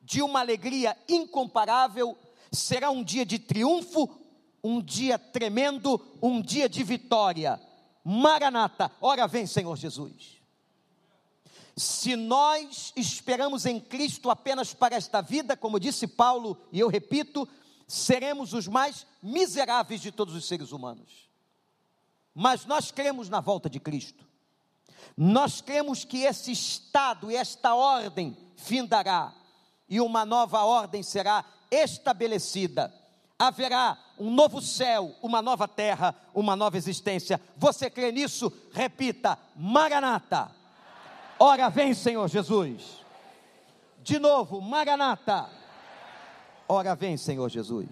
de 0.00 0.22
uma 0.22 0.38
alegria 0.38 0.96
incomparável, 1.08 2.16
será 2.56 2.90
um 2.90 3.04
dia 3.04 3.24
de 3.24 3.38
triunfo, 3.38 4.08
um 4.62 4.82
dia 4.82 5.18
tremendo, 5.18 6.00
um 6.20 6.40
dia 6.40 6.68
de 6.68 6.82
vitória. 6.82 7.60
Maranata, 8.02 8.90
ora 9.00 9.26
vem, 9.28 9.46
Senhor 9.46 9.76
Jesus. 9.76 10.36
Se 11.76 12.16
nós 12.16 12.92
esperamos 12.96 13.66
em 13.66 13.78
Cristo 13.78 14.30
apenas 14.30 14.72
para 14.72 14.96
esta 14.96 15.20
vida, 15.20 15.56
como 15.56 15.78
disse 15.78 16.06
Paulo, 16.06 16.58
e 16.72 16.80
eu 16.80 16.88
repito, 16.88 17.46
seremos 17.86 18.54
os 18.54 18.66
mais 18.66 19.06
miseráveis 19.22 20.00
de 20.00 20.10
todos 20.10 20.34
os 20.34 20.46
seres 20.46 20.72
humanos. 20.72 21.28
Mas 22.34 22.64
nós 22.64 22.90
cremos 22.90 23.28
na 23.28 23.40
volta 23.40 23.68
de 23.68 23.78
Cristo. 23.78 24.26
Nós 25.16 25.60
cremos 25.60 26.04
que 26.04 26.22
esse 26.22 26.50
estado 26.50 27.30
e 27.30 27.36
esta 27.36 27.74
ordem 27.74 28.36
findará 28.56 29.34
e 29.88 30.00
uma 30.00 30.24
nova 30.24 30.62
ordem 30.64 31.02
será 31.02 31.44
estabelecida. 31.82 32.92
Haverá 33.38 33.98
um 34.18 34.30
novo 34.30 34.62
céu, 34.62 35.14
uma 35.22 35.42
nova 35.42 35.68
terra, 35.68 36.14
uma 36.34 36.56
nova 36.56 36.76
existência. 36.76 37.40
Você 37.56 37.90
crê 37.90 38.10
nisso? 38.10 38.52
Repita: 38.72 39.38
Maranata. 39.54 40.50
Ora 41.38 41.68
vem, 41.68 41.92
Senhor 41.92 42.28
Jesus. 42.28 43.04
De 44.02 44.18
novo, 44.18 44.60
Maranata. 44.60 45.50
Ora 46.68 46.94
vem, 46.94 47.16
Senhor 47.16 47.48
Jesus. 47.50 47.88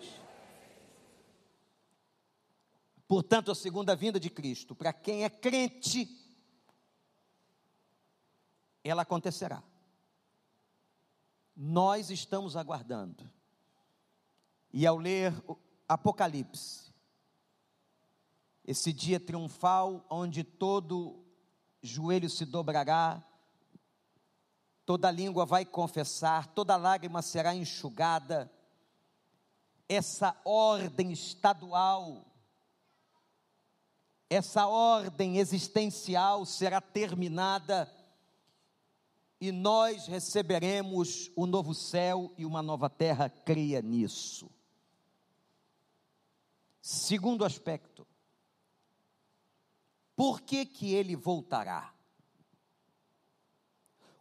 Portanto, 3.06 3.50
a 3.50 3.54
segunda 3.54 3.94
vinda 3.94 4.18
de 4.18 4.30
Cristo, 4.30 4.74
para 4.74 4.92
quem 4.92 5.24
é 5.24 5.30
crente, 5.30 6.08
ela 8.82 9.02
acontecerá. 9.02 9.62
Nós 11.56 12.10
estamos 12.10 12.56
aguardando. 12.56 13.30
E 14.76 14.88
ao 14.88 14.96
ler 14.96 15.32
Apocalipse, 15.88 16.92
esse 18.66 18.92
dia 18.92 19.20
triunfal, 19.20 20.04
onde 20.10 20.42
todo 20.42 21.24
joelho 21.80 22.28
se 22.28 22.44
dobrará, 22.44 23.22
toda 24.84 25.12
língua 25.12 25.46
vai 25.46 25.64
confessar, 25.64 26.48
toda 26.48 26.74
lágrima 26.74 27.22
será 27.22 27.54
enxugada, 27.54 28.50
essa 29.88 30.36
ordem 30.44 31.12
estadual, 31.12 32.26
essa 34.28 34.66
ordem 34.66 35.38
existencial 35.38 36.44
será 36.44 36.80
terminada 36.80 37.88
e 39.40 39.52
nós 39.52 40.08
receberemos 40.08 41.30
o 41.36 41.44
um 41.44 41.46
novo 41.46 41.72
céu 41.72 42.34
e 42.36 42.44
uma 42.44 42.60
nova 42.60 42.90
terra, 42.90 43.28
creia 43.28 43.80
nisso. 43.80 44.50
Segundo 46.86 47.46
aspecto, 47.46 48.06
por 50.14 50.42
que 50.42 50.66
que 50.66 50.92
ele 50.92 51.16
voltará? 51.16 51.94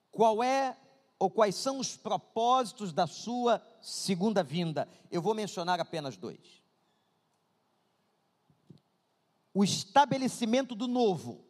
Qual 0.10 0.42
é 0.42 0.78
ou 1.20 1.30
quais 1.30 1.56
são 1.56 1.78
os 1.78 1.98
propósitos 1.98 2.94
da 2.94 3.06
sua 3.06 3.62
segunda 3.82 4.42
vinda? 4.42 4.88
Eu 5.12 5.22
vou 5.22 5.36
mencionar 5.36 5.82
apenas 5.82 6.16
dois. 6.16 6.64
O 9.54 9.62
estabelecimento 9.62 10.74
do 10.74 10.88
novo, 10.88 11.46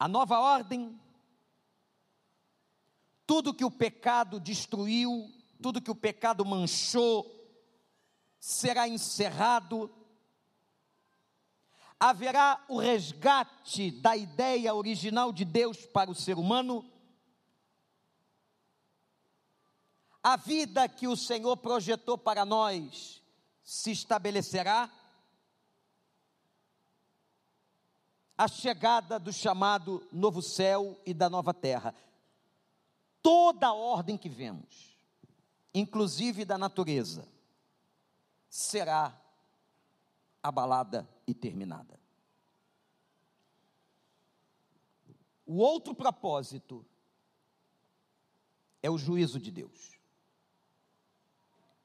a 0.00 0.08
nova 0.08 0.40
ordem, 0.40 1.00
tudo 3.24 3.54
que 3.54 3.64
o 3.64 3.70
pecado 3.70 4.40
destruiu, 4.40 5.32
tudo 5.62 5.80
que 5.80 5.92
o 5.92 5.94
pecado 5.94 6.44
manchou, 6.44 7.41
será 8.44 8.88
encerrado 8.88 9.88
haverá 12.00 12.64
o 12.68 12.80
resgate 12.80 13.92
da 13.92 14.16
ideia 14.16 14.74
original 14.74 15.32
de 15.32 15.44
Deus 15.44 15.86
para 15.86 16.10
o 16.10 16.14
ser 16.16 16.36
humano, 16.36 16.84
a 20.20 20.34
vida 20.34 20.88
que 20.88 21.06
o 21.06 21.16
Senhor 21.16 21.56
projetou 21.58 22.18
para 22.18 22.44
nós 22.44 23.22
se 23.62 23.92
estabelecerá? 23.92 24.90
A 28.36 28.48
chegada 28.48 29.20
do 29.20 29.32
chamado 29.32 30.04
novo 30.10 30.42
céu 30.42 31.00
e 31.06 31.14
da 31.14 31.30
nova 31.30 31.54
terra. 31.54 31.94
Toda 33.22 33.68
a 33.68 33.72
ordem 33.72 34.18
que 34.18 34.28
vemos, 34.28 34.98
inclusive 35.72 36.44
da 36.44 36.58
natureza, 36.58 37.31
será 38.52 39.18
abalada 40.42 41.08
e 41.26 41.32
terminada. 41.32 41.98
O 45.46 45.54
outro 45.54 45.94
propósito 45.94 46.84
é 48.82 48.90
o 48.90 48.98
juízo 48.98 49.40
de 49.40 49.50
Deus. 49.50 49.98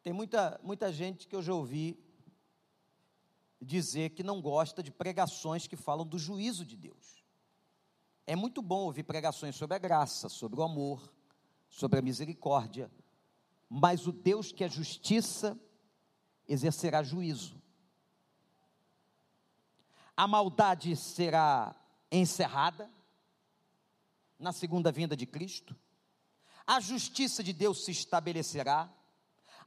Tem 0.03 0.11
muita, 0.11 0.59
muita 0.61 0.91
gente 0.91 1.25
que 1.25 1.37
eu 1.37 1.41
já 1.41 1.53
ouvi 1.53 1.97
dizer 3.61 4.09
que 4.09 4.21
não 4.21 4.41
gosta 4.41 4.83
de 4.83 4.91
pregações 4.91 5.67
que 5.67 5.77
falam 5.77 6.05
do 6.05 6.19
juízo 6.19 6.65
de 6.65 6.75
Deus. 6.75 7.23
É 8.25 8.35
muito 8.35 8.61
bom 8.61 8.81
ouvir 8.81 9.03
pregações 9.03 9.55
sobre 9.55 9.77
a 9.77 9.79
graça, 9.79 10.27
sobre 10.27 10.59
o 10.59 10.63
amor, 10.63 11.13
sobre 11.69 11.99
a 11.99 12.01
misericórdia, 12.01 12.91
mas 13.69 14.05
o 14.05 14.11
Deus 14.11 14.51
que 14.51 14.65
é 14.65 14.69
justiça 14.69 15.57
exercerá 16.47 17.03
juízo. 17.03 17.61
A 20.15 20.27
maldade 20.27 20.95
será 20.95 21.75
encerrada 22.11 22.89
na 24.39 24.51
segunda 24.51 24.91
vinda 24.91 25.15
de 25.15 25.25
Cristo. 25.25 25.75
A 26.65 26.79
justiça 26.79 27.43
de 27.43 27.53
Deus 27.53 27.85
se 27.85 27.91
estabelecerá 27.91 28.91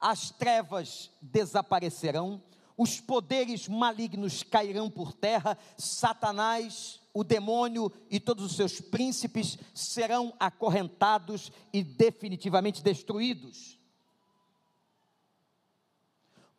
as 0.00 0.30
trevas 0.30 1.10
desaparecerão, 1.20 2.42
os 2.76 2.98
poderes 2.98 3.68
malignos 3.68 4.42
cairão 4.42 4.88
por 4.88 5.12
terra, 5.12 5.58
Satanás, 5.76 6.98
o 7.12 7.22
demônio 7.22 7.92
e 8.08 8.18
todos 8.18 8.44
os 8.44 8.56
seus 8.56 8.80
príncipes 8.80 9.58
serão 9.74 10.32
acorrentados 10.40 11.52
e 11.72 11.82
definitivamente 11.82 12.82
destruídos. 12.82 13.78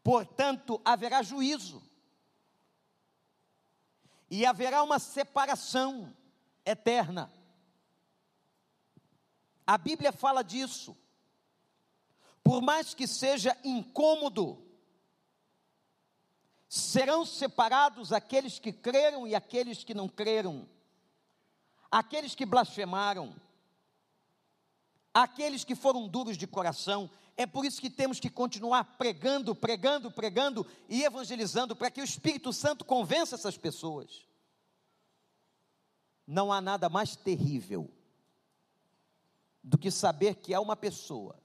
Portanto, 0.03 0.81
haverá 0.83 1.21
juízo, 1.21 1.81
e 4.29 4.45
haverá 4.45 4.81
uma 4.81 4.97
separação 4.97 6.15
eterna. 6.65 7.31
A 9.67 9.77
Bíblia 9.77 10.11
fala 10.11 10.41
disso 10.41 10.95
por 12.43 12.61
mais 12.61 12.93
que 12.93 13.07
seja 13.07 13.55
incômodo, 13.63 14.61
serão 16.67 17.25
separados 17.25 18.11
aqueles 18.11 18.57
que 18.57 18.71
creram 18.71 19.27
e 19.27 19.35
aqueles 19.35 19.83
que 19.83 19.93
não 19.93 20.07
creram, 20.09 20.67
aqueles 21.89 22.33
que 22.33 22.45
blasfemaram, 22.45 23.35
aqueles 25.13 25.63
que 25.63 25.75
foram 25.75 26.07
duros 26.07 26.37
de 26.37 26.47
coração. 26.47 27.09
É 27.41 27.47
por 27.47 27.65
isso 27.65 27.81
que 27.81 27.89
temos 27.89 28.19
que 28.19 28.29
continuar 28.29 28.83
pregando, 28.99 29.55
pregando, 29.55 30.11
pregando 30.11 30.63
e 30.87 31.03
evangelizando 31.03 31.75
para 31.75 31.89
que 31.89 31.99
o 31.99 32.03
Espírito 32.03 32.53
Santo 32.53 32.85
convença 32.85 33.33
essas 33.33 33.57
pessoas. 33.57 34.27
Não 36.27 36.53
há 36.53 36.61
nada 36.61 36.87
mais 36.87 37.15
terrível 37.15 37.89
do 39.63 39.75
que 39.75 39.89
saber 39.89 40.35
que 40.35 40.53
há 40.53 40.61
uma 40.61 40.75
pessoa 40.75 41.41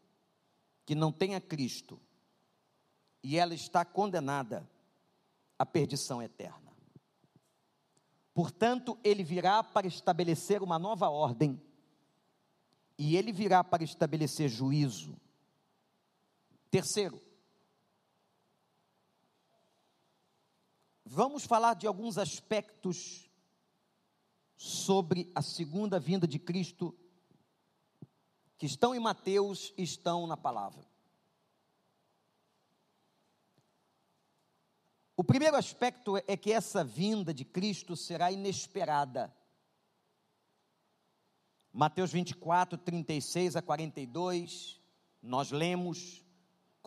que 0.85 0.95
não 0.95 1.11
tem 1.11 1.35
a 1.35 1.41
Cristo 1.41 1.99
e 3.23 3.39
ela 3.39 3.55
está 3.55 3.83
condenada 3.83 4.69
à 5.59 5.65
perdição 5.65 6.23
eterna. 6.23 6.77
Portanto, 8.35 8.99
ele 9.03 9.25
virá 9.25 9.65
para 9.65 9.87
estabelecer 9.87 10.63
uma 10.63 10.79
nova 10.79 11.09
ordem 11.09 11.59
e 12.99 13.17
ele 13.17 13.33
virá 13.33 13.65
para 13.65 13.83
estabelecer 13.83 14.51
juízo. 14.51 15.19
Terceiro, 16.71 17.23
vamos 21.05 21.45
falar 21.45 21.75
de 21.75 21.87
alguns 21.87 22.19
aspectos 22.19 23.31
sobre 24.57 25.31
a 25.35 25.43
segunda 25.43 26.01
vinda 26.01 26.27
de 26.27 26.39
Cristo 26.39 26.97
que 28.59 28.67
estão 28.67 28.95
em 28.95 29.01
Mateus 29.01 29.73
e 29.77 29.83
estão 29.83 30.27
na 30.27 30.37
palavra. 30.37 30.85
O 35.17 35.25
primeiro 35.25 35.57
aspecto 35.57 36.17
é 36.27 36.37
que 36.37 36.53
essa 36.53 36.85
vinda 36.85 37.33
de 37.33 37.45
Cristo 37.45 37.97
será 37.97 38.31
inesperada. 38.31 39.35
Mateus 41.73 42.13
24, 42.13 42.77
36 42.79 43.57
a 43.57 43.63
42, 43.63 44.81
nós 45.23 45.51
lemos, 45.51 46.23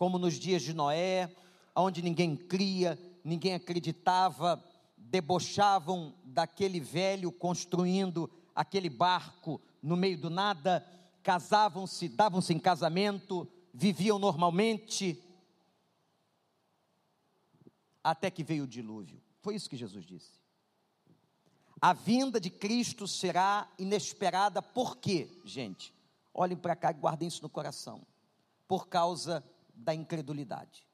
como 0.00 0.18
nos 0.18 0.38
dias 0.38 0.62
de 0.62 0.72
Noé, 0.72 1.30
onde 1.76 2.00
ninguém 2.00 2.34
cria, 2.34 2.98
ninguém 3.22 3.52
acreditava, 3.52 4.64
debochavam 4.96 6.14
daquele 6.24 6.80
velho 6.80 7.30
construindo 7.30 8.30
aquele 8.54 8.88
barco 8.88 9.60
no 9.82 9.98
meio 9.98 10.16
do 10.16 10.30
nada, 10.30 10.82
casavam-se, 11.22 12.08
davam-se 12.08 12.50
em 12.54 12.58
casamento, 12.58 13.46
viviam 13.74 14.18
normalmente, 14.18 15.22
até 18.02 18.30
que 18.30 18.42
veio 18.42 18.64
o 18.64 18.66
dilúvio. 18.66 19.20
Foi 19.42 19.54
isso 19.54 19.68
que 19.68 19.76
Jesus 19.76 20.06
disse. 20.06 20.40
A 21.78 21.92
vinda 21.92 22.40
de 22.40 22.48
Cristo 22.48 23.06
será 23.06 23.70
inesperada, 23.78 24.62
por 24.62 24.96
quê, 24.96 25.28
gente? 25.44 25.92
Olhem 26.32 26.56
para 26.56 26.74
cá 26.74 26.90
e 26.90 26.94
guardem 26.94 27.28
isso 27.28 27.42
no 27.42 27.50
coração. 27.50 28.00
Por 28.66 28.88
causa 28.88 29.44
da 29.80 29.94
incredulidade. 29.94 30.86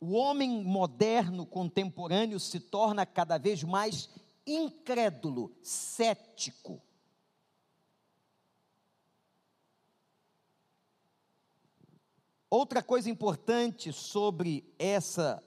O 0.00 0.12
homem 0.12 0.64
moderno, 0.64 1.46
contemporâneo, 1.46 2.40
se 2.40 2.58
torna 2.58 3.06
cada 3.06 3.38
vez 3.38 3.62
mais 3.62 4.10
incrédulo, 4.46 5.56
cético 5.62 6.82
Outra 12.54 12.82
coisa 12.82 13.08
importante 13.08 13.94
sobre 13.94 14.62
essa 14.78 15.42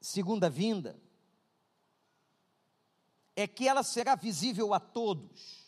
segunda 0.00 0.48
vinda 0.48 0.98
é 3.36 3.46
que 3.46 3.68
ela 3.68 3.82
será 3.82 4.14
visível 4.14 4.72
a 4.72 4.80
todos. 4.80 5.67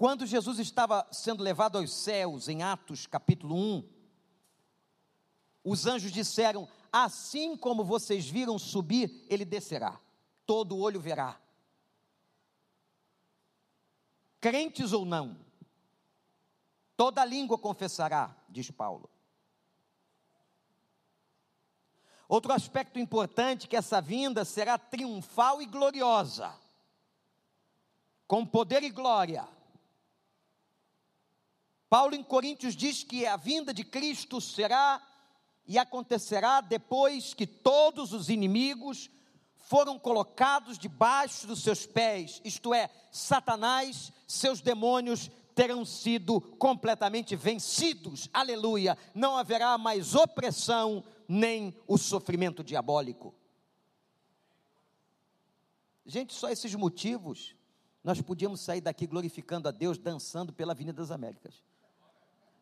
Quando 0.00 0.24
Jesus 0.24 0.58
estava 0.58 1.06
sendo 1.12 1.42
levado 1.42 1.76
aos 1.76 1.92
céus, 1.92 2.48
em 2.48 2.62
Atos 2.62 3.06
capítulo 3.06 3.54
1, 3.54 3.84
os 5.62 5.84
anjos 5.84 6.10
disseram: 6.10 6.66
Assim 6.90 7.54
como 7.54 7.84
vocês 7.84 8.26
viram 8.26 8.58
subir, 8.58 9.26
ele 9.28 9.44
descerá, 9.44 10.00
todo 10.46 10.78
olho 10.78 10.98
verá. 10.98 11.38
Crentes 14.40 14.94
ou 14.94 15.04
não, 15.04 15.36
Toda 16.96 17.22
língua 17.22 17.58
confessará, 17.58 18.34
diz 18.48 18.70
Paulo. 18.70 19.10
Outro 22.26 22.54
aspecto 22.54 22.98
importante 22.98 23.68
que 23.68 23.76
essa 23.76 24.00
vinda 24.00 24.46
será 24.46 24.78
triunfal 24.78 25.60
e 25.60 25.66
gloriosa, 25.66 26.58
com 28.26 28.46
poder 28.46 28.82
e 28.82 28.88
glória. 28.88 29.59
Paulo 31.90 32.14
em 32.14 32.22
Coríntios 32.22 32.76
diz 32.76 33.02
que 33.02 33.26
a 33.26 33.36
vinda 33.36 33.74
de 33.74 33.82
Cristo 33.82 34.40
será 34.40 35.04
e 35.66 35.76
acontecerá 35.76 36.60
depois 36.60 37.34
que 37.34 37.48
todos 37.48 38.12
os 38.12 38.28
inimigos 38.28 39.10
foram 39.56 39.98
colocados 39.98 40.78
debaixo 40.78 41.48
dos 41.48 41.64
seus 41.64 41.86
pés, 41.86 42.40
isto 42.44 42.72
é, 42.72 42.88
Satanás, 43.10 44.12
seus 44.24 44.60
demônios 44.60 45.30
terão 45.52 45.84
sido 45.84 46.40
completamente 46.40 47.34
vencidos. 47.34 48.28
Aleluia! 48.32 48.96
Não 49.12 49.36
haverá 49.36 49.76
mais 49.76 50.14
opressão 50.14 51.02
nem 51.26 51.74
o 51.88 51.98
sofrimento 51.98 52.62
diabólico. 52.62 53.34
Gente, 56.06 56.34
só 56.34 56.48
esses 56.48 56.72
motivos 56.76 57.56
nós 58.02 58.20
podíamos 58.20 58.60
sair 58.60 58.80
daqui 58.80 59.08
glorificando 59.08 59.68
a 59.68 59.72
Deus, 59.72 59.98
dançando 59.98 60.52
pela 60.52 60.72
Avenida 60.72 61.02
das 61.02 61.10
Américas. 61.10 61.69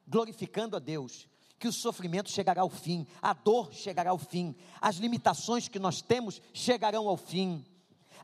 Glorificando 0.09 0.77
a 0.77 0.79
Deus, 0.79 1.29
que 1.59 1.69
o 1.69 1.73
sofrimento 1.73 2.31
chegará 2.31 2.63
ao 2.63 2.71
fim, 2.71 3.07
a 3.21 3.33
dor 3.33 3.73
chegará 3.73 4.11
ao 4.11 4.19
fim, 4.19 4.57
as 4.81 4.97
limitações 4.97 5.69
que 5.69 5.79
nós 5.79 6.01
temos 6.01 6.41
chegarão 6.53 7.09
ao 7.09 7.17
fim 7.17 7.65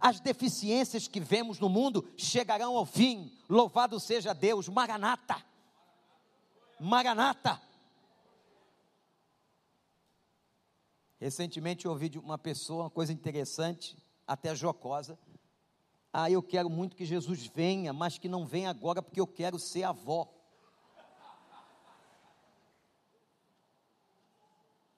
as 0.05 0.20
deficiências 0.20 1.09
que 1.09 1.18
vemos 1.18 1.59
no 1.59 1.68
mundo 1.70 2.07
chegarão 2.14 2.77
ao 2.77 2.85
fim. 2.85 3.33
Louvado 3.49 3.99
seja 3.99 4.35
Deus, 4.35 4.68
Maranata. 4.68 5.42
Maranata. 6.79 7.59
Recentemente 11.18 11.87
eu 11.87 11.92
ouvi 11.92 12.11
de 12.11 12.18
uma 12.18 12.37
pessoa 12.37 12.85
uma 12.85 12.90
coisa 12.90 13.14
interessante, 13.14 13.97
até 14.27 14.55
jocosa. 14.55 15.18
Ah, 16.12 16.31
eu 16.31 16.42
quero 16.42 16.68
muito 16.68 16.94
que 16.94 17.07
Jesus 17.07 17.47
venha, 17.47 17.90
mas 17.90 18.18
que 18.18 18.29
não 18.29 18.44
venha 18.44 18.68
agora 18.68 19.01
porque 19.01 19.20
eu 19.23 19.27
quero 19.27 19.59
ser 19.59 19.85
avó. 19.85 20.31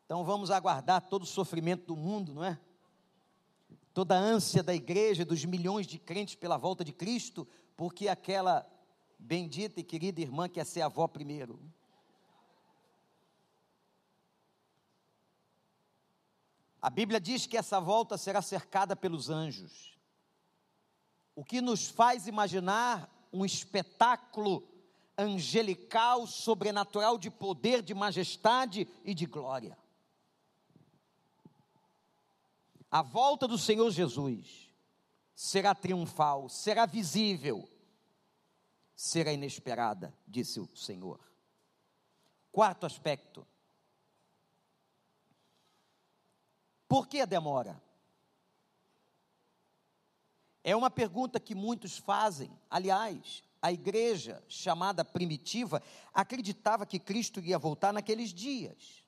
Então 0.07 0.25
vamos 0.25 0.53
aguardar 0.53 1.03
todo 1.03 1.25
o 1.25 1.27
sofrimento 1.27 1.85
do 1.87 1.97
mundo, 1.97 2.33
não 2.33 2.45
é? 2.45 2.59
Toda 3.93 4.17
a 4.17 4.21
ânsia 4.21 4.63
da 4.63 4.73
igreja, 4.73 5.25
dos 5.25 5.45
milhões 5.45 5.85
de 5.85 5.99
crentes 5.99 6.37
pela 6.37 6.57
volta 6.57 6.85
de 6.85 6.93
Cristo, 6.93 7.47
porque 7.77 8.07
aquela 8.07 8.65
bendita 9.19 9.81
e 9.81 9.83
querida 9.85 10.21
irmã 10.21 10.49
quer 10.49 10.65
ser 10.65 10.83
avó 10.83 11.09
primeiro. 11.09 11.61
A 16.81 16.89
Bíblia 16.89 17.19
diz 17.19 17.47
que 17.47 17.57
essa 17.57 17.81
volta 17.81 18.17
será 18.17 18.41
cercada 18.41 18.95
pelos 18.95 19.29
anjos, 19.29 19.99
o 21.35 21.45
que 21.45 21.61
nos 21.61 21.89
faz 21.89 22.29
imaginar 22.29 23.11
um 23.33 23.45
espetáculo 23.45 24.63
angelical, 25.19 26.29
sobrenatural 26.29 27.19
de 27.19 27.29
poder, 27.29 27.83
de 27.83 27.93
majestade 27.93 28.87
e 29.05 29.13
de 29.13 29.27
glória. 29.27 29.77
A 32.97 33.03
volta 33.03 33.47
do 33.47 33.59
Senhor 33.59 33.91
Jesus 33.91 34.75
será 35.35 35.75
triunfal, 35.75 36.49
será 36.49 36.87
visível, 36.87 37.69
será 38.95 39.35
inesperada, 39.35 40.17
disse 40.27 40.59
o 40.59 40.75
Senhor. 40.75 41.21
Quarto 42.51 42.87
aspecto, 42.87 43.47
Por 46.89 47.07
que 47.07 47.21
a 47.21 47.27
demora? 47.27 47.79
É 50.65 50.75
uma 50.75 50.91
pergunta 50.91 51.39
que 51.39 51.55
muitos 51.55 51.99
fazem. 51.99 52.51
Aliás, 52.71 53.45
a 53.61 53.71
igreja 53.71 54.43
chamada 54.49 55.05
primitiva 55.05 55.83
acreditava 56.15 56.87
que 56.87 56.99
Cristo 56.99 57.41
ia 57.41 57.59
voltar 57.59 57.93
naqueles 57.93 58.33
dias. 58.33 59.06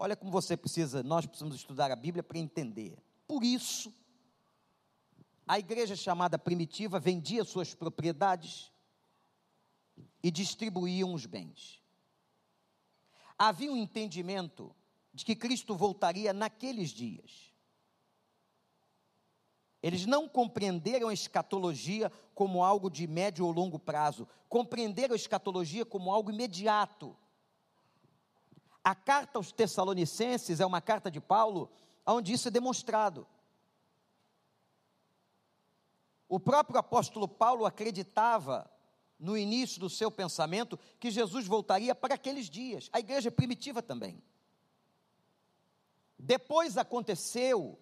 Olha 0.00 0.14
como 0.14 0.30
você 0.30 0.56
precisa, 0.56 1.02
nós 1.02 1.26
precisamos 1.26 1.56
estudar 1.56 1.90
a 1.90 1.96
Bíblia 1.96 2.22
para 2.22 2.38
entender. 2.38 2.96
Por 3.26 3.42
isso, 3.42 3.92
a 5.44 5.58
igreja 5.58 5.96
chamada 5.96 6.38
primitiva 6.38 7.00
vendia 7.00 7.42
suas 7.42 7.74
propriedades 7.74 8.70
e 10.22 10.30
distribuía 10.30 11.04
os 11.04 11.26
bens. 11.26 11.82
Havia 13.36 13.72
um 13.72 13.76
entendimento 13.76 14.72
de 15.12 15.24
que 15.24 15.34
Cristo 15.34 15.74
voltaria 15.74 16.32
naqueles 16.32 16.90
dias. 16.90 17.52
Eles 19.82 20.06
não 20.06 20.28
compreenderam 20.28 21.08
a 21.08 21.12
escatologia 21.12 22.10
como 22.34 22.62
algo 22.62 22.88
de 22.88 23.06
médio 23.08 23.44
ou 23.44 23.50
longo 23.50 23.80
prazo, 23.80 24.28
compreenderam 24.48 25.14
a 25.14 25.16
escatologia 25.16 25.84
como 25.84 26.12
algo 26.12 26.30
imediato. 26.30 27.16
A 28.88 28.94
carta 28.94 29.38
aos 29.38 29.52
Tessalonicenses 29.52 30.60
é 30.60 30.64
uma 30.64 30.80
carta 30.80 31.10
de 31.10 31.20
Paulo 31.20 31.70
onde 32.06 32.32
isso 32.32 32.48
é 32.48 32.50
demonstrado. 32.50 33.26
O 36.26 36.40
próprio 36.40 36.78
apóstolo 36.78 37.28
Paulo 37.28 37.66
acreditava, 37.66 38.66
no 39.18 39.36
início 39.36 39.78
do 39.78 39.90
seu 39.90 40.10
pensamento, 40.10 40.78
que 40.98 41.10
Jesus 41.10 41.46
voltaria 41.46 41.94
para 41.94 42.14
aqueles 42.14 42.48
dias. 42.48 42.88
A 42.90 42.98
igreja 42.98 43.30
primitiva 43.30 43.82
também. 43.82 44.22
Depois 46.18 46.78
aconteceu 46.78 47.78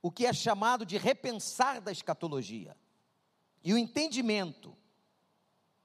o 0.00 0.10
que 0.10 0.24
é 0.24 0.32
chamado 0.32 0.86
de 0.86 0.96
repensar 0.96 1.82
da 1.82 1.92
escatologia 1.92 2.74
e 3.62 3.74
o 3.74 3.76
entendimento 3.76 4.74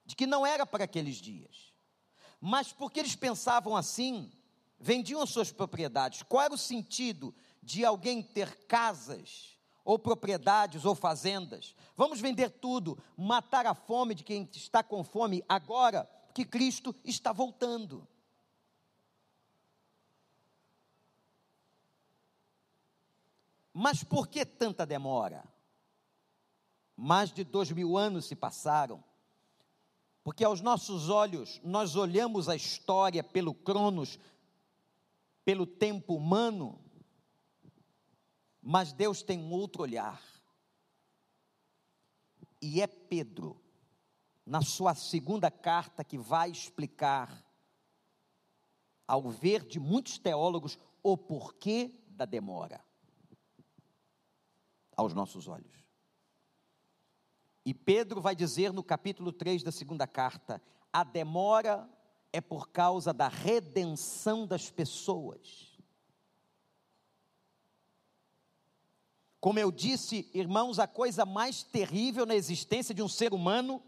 de 0.06 0.15
que 0.15 0.26
não 0.26 0.45
era 0.45 0.65
para 0.65 0.86
aqueles 0.86 1.17
dias, 1.17 1.68
mas 2.39 2.71
porque 2.71 2.99
eles 2.99 3.15
pensavam 3.15 3.75
assim, 3.75 4.32
vendiam 4.80 5.25
suas 5.25 5.52
propriedades. 5.52 6.23
Qual 6.23 6.43
era 6.43 6.54
o 6.54 6.58
sentido 6.58 7.34
de 7.62 7.84
alguém 7.84 8.21
ter 8.21 8.65
casas, 8.65 9.58
ou 9.84 9.99
propriedades, 9.99 10.86
ou 10.86 10.95
fazendas? 10.95 11.75
Vamos 11.95 12.21
vender 12.21 12.49
tudo, 12.49 12.97
matar 13.17 13.65
a 13.65 13.73
fome 13.73 14.15
de 14.15 14.23
quem 14.23 14.47
está 14.54 14.82
com 14.82 15.04
fome 15.04 15.43
agora 15.49 16.10
que 16.34 16.45
Cristo 16.45 16.95
está 17.04 17.34
voltando. 17.34 18.08
Mas 23.73 24.04
por 24.04 24.28
que 24.28 24.45
tanta 24.45 24.86
demora? 24.86 25.43
Mais 26.95 27.32
de 27.32 27.43
dois 27.43 27.71
mil 27.71 27.97
anos 27.97 28.25
se 28.25 28.36
passaram. 28.36 29.04
Porque 30.30 30.44
aos 30.44 30.62
nossos 30.62 31.10
olhos, 31.10 31.60
nós 31.63 31.96
olhamos 31.96 32.48
a 32.48 32.56
história 32.56 33.24
pelo 33.24 33.52
Cronos, 33.52 34.20
pelo 35.44 35.65
tempo 35.65 36.13
humano, 36.13 36.80
mas 38.62 38.94
Deus 38.94 39.24
tem 39.24 39.39
um 39.39 39.52
outro 39.52 39.82
olhar. 39.82 40.22
E 42.62 42.80
é 42.80 42.86
Pedro, 42.86 43.60
na 44.46 44.62
sua 44.62 44.94
segunda 44.94 45.50
carta, 45.50 46.04
que 46.04 46.15
vai 46.20 46.52
explicar, 46.52 47.44
ao 49.08 49.32
ver 49.32 49.65
de 49.65 49.80
muitos 49.80 50.20
teólogos, 50.20 50.78
o 51.02 51.18
porquê 51.18 51.92
da 52.08 52.26
demora 52.26 52.86
aos 54.96 55.12
nossos 55.15 55.48
olhos. 55.48 55.88
E 57.65 57.74
Pedro 57.74 58.22
vai 58.22 58.36
dizer 58.36 58.72
no 58.74 58.84
capítulo 58.84 59.32
3 59.32 59.63
da 59.63 59.72
segunda 59.72 60.08
carta: 60.08 60.62
a 60.91 61.04
demora 61.04 61.89
é 62.32 62.41
por 62.41 62.69
causa 62.69 63.13
da 63.13 63.28
redenção 63.28 64.45
das 64.45 64.69
pessoas. 64.69 65.78
Como 69.39 69.58
eu 69.58 69.72
disse, 69.72 70.30
irmãos, 70.34 70.80
a 70.80 70.88
coisa 70.88 71.26
mais 71.26 71.63
terrível 71.63 72.26
na 72.26 72.36
existência 72.36 72.93
de 72.93 73.02
um 73.02 73.08
ser 73.08 73.34
humano 73.34 73.82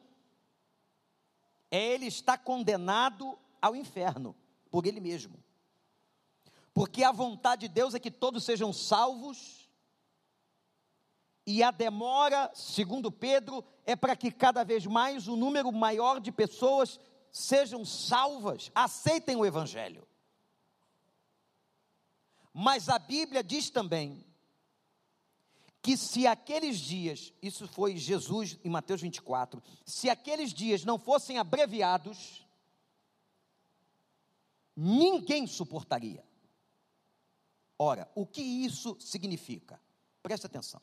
é 1.69 1.93
ele 1.93 2.05
estar 2.05 2.37
condenado 2.37 3.37
ao 3.61 3.75
inferno 3.75 4.35
por 4.69 4.85
ele 4.85 5.01
mesmo. 5.01 5.43
Porque 6.73 7.03
a 7.03 7.11
vontade 7.11 7.67
de 7.67 7.73
Deus 7.73 7.93
é 7.93 7.99
que 7.99 8.09
todos 8.09 8.45
sejam 8.45 8.71
salvos 8.71 9.60
e 11.45 11.63
a 11.63 11.71
demora, 11.71 12.51
segundo 12.53 13.11
Pedro, 13.11 13.63
é 13.85 13.95
para 13.95 14.15
que 14.15 14.31
cada 14.31 14.63
vez 14.63 14.85
mais 14.85 15.27
um 15.27 15.35
número 15.35 15.71
maior 15.71 16.19
de 16.19 16.31
pessoas 16.31 16.99
sejam 17.31 17.83
salvas, 17.83 18.71
aceitem 18.75 19.35
o 19.35 19.45
Evangelho. 19.45 20.07
Mas 22.53 22.89
a 22.89 22.99
Bíblia 22.99 23.43
diz 23.43 23.69
também 23.69 24.25
que 25.81 25.97
se 25.97 26.27
aqueles 26.27 26.77
dias, 26.77 27.33
isso 27.41 27.67
foi 27.67 27.97
Jesus 27.97 28.59
em 28.63 28.69
Mateus 28.69 29.01
24, 29.01 29.63
se 29.83 30.09
aqueles 30.09 30.53
dias 30.53 30.85
não 30.85 30.99
fossem 30.99 31.39
abreviados, 31.39 32.45
ninguém 34.75 35.47
suportaria. 35.47 36.23
Ora, 37.79 38.11
o 38.13 38.27
que 38.27 38.41
isso 38.41 38.95
significa? 38.99 39.81
Presta 40.21 40.45
atenção. 40.45 40.79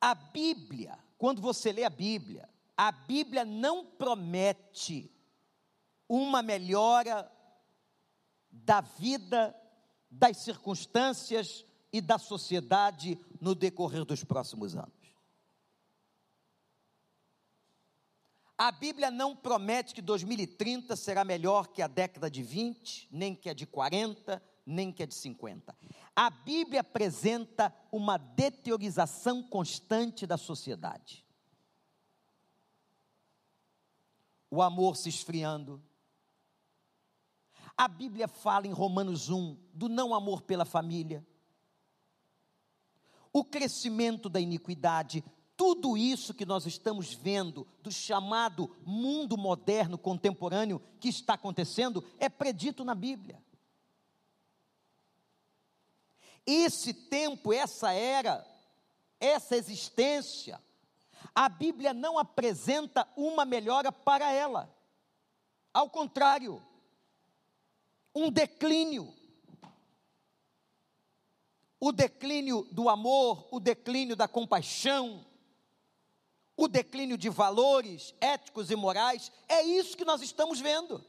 A 0.00 0.14
Bíblia, 0.14 0.98
quando 1.18 1.42
você 1.42 1.72
lê 1.72 1.84
a 1.84 1.90
Bíblia, 1.90 2.48
a 2.76 2.90
Bíblia 2.90 3.44
não 3.44 3.84
promete 3.84 5.12
uma 6.08 6.42
melhora 6.42 7.30
da 8.50 8.80
vida, 8.80 9.54
das 10.10 10.38
circunstâncias 10.38 11.64
e 11.92 12.00
da 12.00 12.18
sociedade 12.18 13.18
no 13.40 13.54
decorrer 13.54 14.04
dos 14.04 14.24
próximos 14.24 14.74
anos. 14.74 15.00
A 18.56 18.70
Bíblia 18.72 19.10
não 19.10 19.34
promete 19.34 19.94
que 19.94 20.02
2030 20.02 20.94
será 20.94 21.24
melhor 21.24 21.68
que 21.68 21.80
a 21.80 21.86
década 21.86 22.30
de 22.30 22.42
20, 22.42 23.08
nem 23.10 23.34
que 23.34 23.48
a 23.48 23.54
de 23.54 23.66
40, 23.66 24.42
nem 24.64 24.92
que 24.92 25.02
a 25.02 25.06
de 25.06 25.14
50. 25.14 25.76
A 26.14 26.30
Bíblia 26.30 26.80
apresenta 26.80 27.74
uma 27.90 28.16
deteriorização 28.16 29.42
constante 29.42 30.26
da 30.26 30.36
sociedade. 30.36 31.24
O 34.50 34.60
amor 34.60 34.96
se 34.96 35.08
esfriando. 35.08 35.82
A 37.76 37.88
Bíblia 37.88 38.28
fala 38.28 38.66
em 38.66 38.72
Romanos 38.72 39.30
1 39.30 39.56
do 39.72 39.88
não 39.88 40.12
amor 40.12 40.42
pela 40.42 40.64
família. 40.64 41.26
O 43.32 43.44
crescimento 43.44 44.28
da 44.28 44.40
iniquidade. 44.40 45.24
tudo 45.56 45.96
isso 45.96 46.32
que 46.32 46.46
nós 46.46 46.64
estamos 46.64 47.12
vendo 47.12 47.66
do 47.82 47.92
chamado 47.92 48.74
mundo 48.82 49.36
moderno 49.36 49.98
contemporâneo 49.98 50.80
que 50.98 51.08
está 51.08 51.34
acontecendo 51.34 52.02
é 52.18 52.30
predito 52.30 52.82
na 52.82 52.94
Bíblia. 52.94 53.42
Esse 56.50 56.92
tempo, 56.92 57.52
essa 57.52 57.92
era, 57.92 58.44
essa 59.20 59.56
existência, 59.56 60.60
a 61.32 61.48
Bíblia 61.48 61.94
não 61.94 62.18
apresenta 62.18 63.06
uma 63.16 63.44
melhora 63.44 63.92
para 63.92 64.32
ela. 64.32 64.68
Ao 65.72 65.88
contrário, 65.88 66.60
um 68.12 68.32
declínio. 68.32 69.14
O 71.78 71.92
declínio 71.92 72.66
do 72.72 72.88
amor, 72.88 73.46
o 73.52 73.60
declínio 73.60 74.16
da 74.16 74.26
compaixão, 74.26 75.24
o 76.56 76.66
declínio 76.66 77.16
de 77.16 77.28
valores 77.28 78.12
éticos 78.20 78.72
e 78.72 78.76
morais, 78.76 79.30
é 79.48 79.62
isso 79.62 79.96
que 79.96 80.04
nós 80.04 80.20
estamos 80.20 80.60
vendo. 80.60 81.02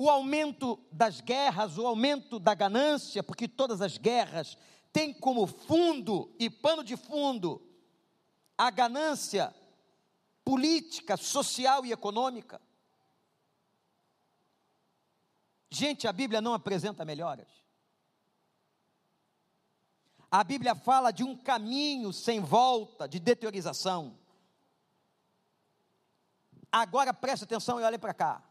O 0.00 0.08
aumento 0.08 0.78
das 0.92 1.20
guerras, 1.20 1.76
o 1.76 1.84
aumento 1.84 2.38
da 2.38 2.54
ganância, 2.54 3.20
porque 3.20 3.48
todas 3.48 3.82
as 3.82 3.98
guerras 3.98 4.56
têm 4.92 5.12
como 5.12 5.44
fundo 5.46 6.32
e 6.38 6.48
pano 6.48 6.84
de 6.84 6.96
fundo 6.96 7.60
a 8.56 8.70
ganância 8.70 9.54
política, 10.44 11.16
social 11.16 11.84
e 11.84 11.92
econômica. 11.92 12.60
Gente, 15.68 16.06
a 16.06 16.12
Bíblia 16.12 16.40
não 16.40 16.54
apresenta 16.54 17.04
melhoras. 17.04 17.48
A 20.30 20.44
Bíblia 20.44 20.74
fala 20.74 21.10
de 21.10 21.24
um 21.24 21.36
caminho 21.36 22.12
sem 22.12 22.40
volta 22.40 23.08
de 23.08 23.18
deteriorização. 23.18 24.16
Agora 26.70 27.12
preste 27.12 27.44
atenção 27.44 27.80
e 27.80 27.82
olhe 27.82 27.98
para 27.98 28.14
cá. 28.14 28.47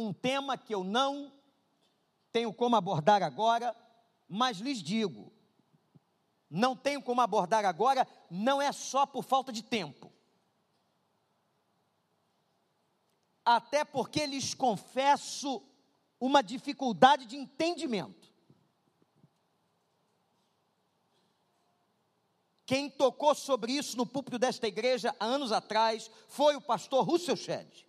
Um 0.00 0.14
tema 0.14 0.56
que 0.56 0.74
eu 0.74 0.82
não 0.82 1.30
tenho 2.32 2.54
como 2.54 2.74
abordar 2.74 3.22
agora, 3.22 3.76
mas 4.26 4.58
lhes 4.58 4.82
digo: 4.82 5.30
não 6.48 6.74
tenho 6.74 7.02
como 7.02 7.20
abordar 7.20 7.66
agora, 7.66 8.08
não 8.30 8.62
é 8.62 8.72
só 8.72 9.04
por 9.04 9.22
falta 9.22 9.52
de 9.52 9.62
tempo. 9.62 10.10
Até 13.44 13.84
porque 13.84 14.24
lhes 14.26 14.54
confesso 14.54 15.62
uma 16.18 16.42
dificuldade 16.42 17.26
de 17.26 17.36
entendimento. 17.36 18.30
Quem 22.64 22.88
tocou 22.88 23.34
sobre 23.34 23.72
isso 23.72 23.96
no 23.96 24.06
púlpito 24.06 24.38
desta 24.38 24.66
igreja 24.66 25.14
há 25.18 25.24
anos 25.24 25.50
atrás 25.50 26.10
foi 26.28 26.54
o 26.54 26.60
pastor 26.60 27.04
Russell 27.04 27.36
Shedd, 27.36 27.84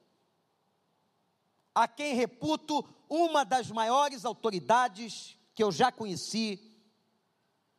a 1.73 1.87
quem 1.87 2.15
reputo 2.15 2.83
uma 3.09 3.43
das 3.43 3.69
maiores 3.71 4.25
autoridades 4.25 5.37
que 5.53 5.63
eu 5.63 5.71
já 5.71 5.91
conheci, 5.91 6.59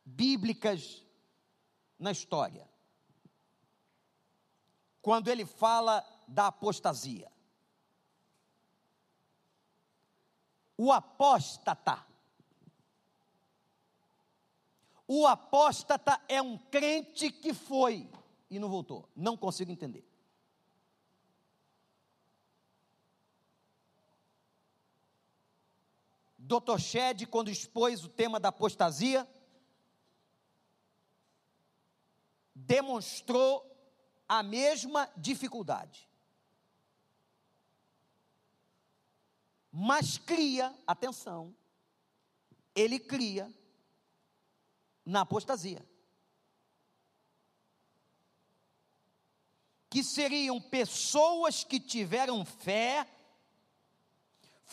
bíblicas, 0.04 1.04
na 1.98 2.10
história. 2.10 2.68
Quando 5.00 5.28
ele 5.28 5.44
fala 5.44 6.04
da 6.28 6.48
apostasia. 6.48 7.30
O 10.76 10.90
apóstata 10.90 12.04
o 15.14 15.26
apóstata 15.26 16.18
é 16.26 16.40
um 16.40 16.56
crente 16.56 17.30
que 17.30 17.52
foi 17.52 18.08
e 18.48 18.58
não 18.58 18.70
voltou. 18.70 19.06
Não 19.14 19.36
consigo 19.36 19.70
entender. 19.70 20.02
Dr. 26.60 26.78
Shed, 26.78 27.26
quando 27.26 27.50
expôs 27.50 28.04
o 28.04 28.08
tema 28.08 28.38
da 28.38 28.48
apostasia, 28.48 29.26
demonstrou 32.54 33.68
a 34.28 34.42
mesma 34.42 35.10
dificuldade. 35.16 36.08
Mas 39.70 40.18
cria, 40.18 40.74
atenção, 40.86 41.56
ele 42.74 42.98
cria 42.98 43.50
na 45.04 45.22
apostasia. 45.22 45.86
Que 49.88 50.04
seriam 50.04 50.60
pessoas 50.60 51.64
que 51.64 51.80
tiveram 51.80 52.44
fé, 52.44 53.06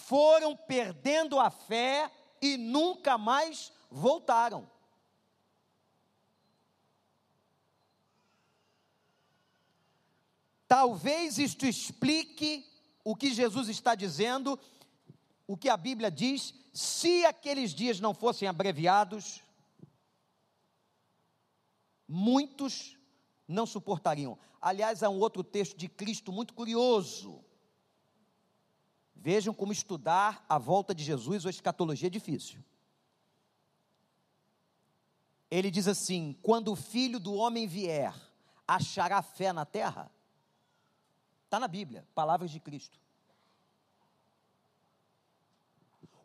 foram 0.08 0.56
perdendo 0.56 1.40
a 1.40 1.50
fé 1.50 2.12
e 2.42 2.58
nunca 2.58 3.18
mais 3.18 3.72
voltaram. 3.92 4.70
Talvez 10.68 11.38
isto 11.38 11.66
explique 11.66 12.66
o 13.04 13.16
que 13.16 13.34
Jesus 13.34 13.70
está 13.70 13.96
dizendo, 13.96 14.60
o 15.48 15.58
que 15.58 15.68
a 15.68 15.76
Bíblia 15.76 16.12
diz, 16.12 16.54
se 16.72 17.26
aqueles 17.26 17.74
dias 17.74 18.00
não 18.00 18.14
fossem 18.14 18.48
abreviados, 18.48 19.42
muitos 22.08 22.96
não 23.48 23.66
suportariam. 23.66 24.38
Aliás, 24.62 25.02
há 25.02 25.10
um 25.10 25.20
outro 25.20 25.44
texto 25.44 25.76
de 25.76 25.88
Cristo 25.88 26.32
muito 26.32 26.54
curioso. 26.54 27.44
Vejam 29.22 29.54
como 29.54 29.74
estudar 29.74 30.46
a 30.48 30.58
volta 30.58 30.96
de 30.96 31.04
Jesus 31.04 31.44
ou 31.44 31.50
escatologia 31.50 32.08
é 32.08 32.10
difícil. 32.10 32.64
Ele 35.52 35.70
diz 35.70 35.90
assim: 35.90 36.38
quando 36.42 36.72
o 36.72 36.76
filho 36.76 37.20
do 37.20 37.34
homem 37.34 37.68
vier, 37.68 38.16
achará 38.66 39.22
fé 39.22 39.52
na 39.52 39.66
terra? 39.66 40.10
Está 41.44 41.60
na 41.60 41.68
Bíblia, 41.68 42.08
palavras 42.16 42.50
de 42.50 42.62
Cristo. 42.62 42.98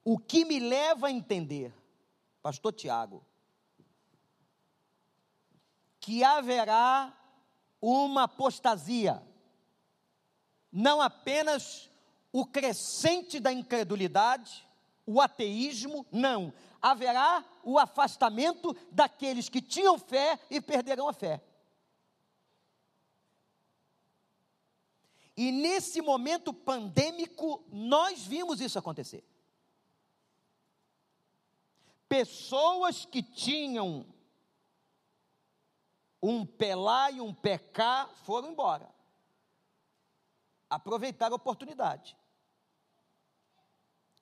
O 0.05 0.17
que 0.17 0.45
me 0.45 0.61
leva 0.61 1.09
a 1.09 1.11
entender, 1.11 1.75
Pastor 2.43 2.73
Tiago, 2.75 3.27
que 5.99 6.23
haverá 6.23 7.13
uma 7.81 8.25
apostasia, 8.25 9.21
não 10.71 11.01
apenas 11.01 11.91
o 12.35 12.45
crescente 12.45 13.39
da 13.39 13.53
incredulidade, 13.53 14.67
o 15.07 15.21
ateísmo, 15.21 16.05
não, 16.11 16.53
haverá 16.83 17.45
o 17.63 17.79
afastamento 17.79 18.77
daqueles 18.91 19.49
que 19.49 19.63
tinham 19.63 19.97
fé 19.97 20.41
e 20.51 20.61
perderão 20.61 21.09
a 21.09 21.13
fé. 21.13 21.41
E 25.37 25.53
nesse 25.53 26.03
momento 26.03 26.53
pandêmico, 26.53 27.65
nós 27.71 28.25
vimos 28.25 28.61
isso 28.61 28.81
acontecer. 28.81 29.25
Pessoas 32.09 33.05
que 33.05 33.23
tinham 33.23 34.05
um 36.21 36.45
lá 36.75 37.13
e 37.13 37.21
um 37.21 37.33
cá 37.73 38.11
foram 38.25 38.51
embora. 38.51 38.93
Aproveitaram 40.69 41.35
a 41.35 41.37
oportunidade. 41.37 42.17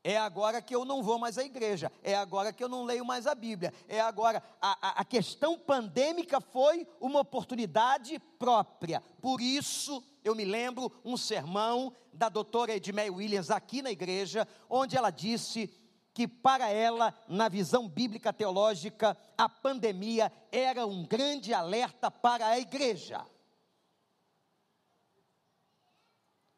É 0.04 0.16
agora 0.16 0.60
que 0.60 0.74
eu 0.74 0.84
não 0.84 1.00
vou 1.02 1.18
mais 1.18 1.38
à 1.38 1.44
igreja. 1.44 1.90
É 2.02 2.14
agora 2.14 2.52
que 2.52 2.62
eu 2.62 2.68
não 2.68 2.84
leio 2.84 3.04
mais 3.04 3.26
a 3.26 3.34
Bíblia. 3.34 3.72
É 3.86 4.00
agora. 4.00 4.42
A, 4.60 4.88
a, 4.88 5.00
a 5.00 5.04
questão 5.04 5.56
pandêmica 5.56 6.40
foi 6.40 6.86
uma 7.00 7.20
oportunidade 7.20 8.18
própria. 8.38 9.00
Por 9.20 9.40
isso, 9.40 10.02
eu 10.24 10.34
me 10.34 10.44
lembro 10.44 10.92
um 11.04 11.16
sermão 11.16 11.94
da 12.12 12.28
doutora 12.28 12.74
Edmé 12.74 13.10
Williams 13.10 13.50
aqui 13.50 13.80
na 13.80 13.92
igreja, 13.92 14.46
onde 14.68 14.96
ela 14.96 15.10
disse 15.10 15.70
que 16.12 16.26
para 16.26 16.68
ela, 16.68 17.14
na 17.28 17.48
visão 17.48 17.88
bíblica 17.88 18.32
teológica, 18.32 19.16
a 19.38 19.48
pandemia 19.48 20.32
era 20.50 20.84
um 20.84 21.06
grande 21.06 21.54
alerta 21.54 22.10
para 22.10 22.48
a 22.48 22.58
igreja. 22.58 23.24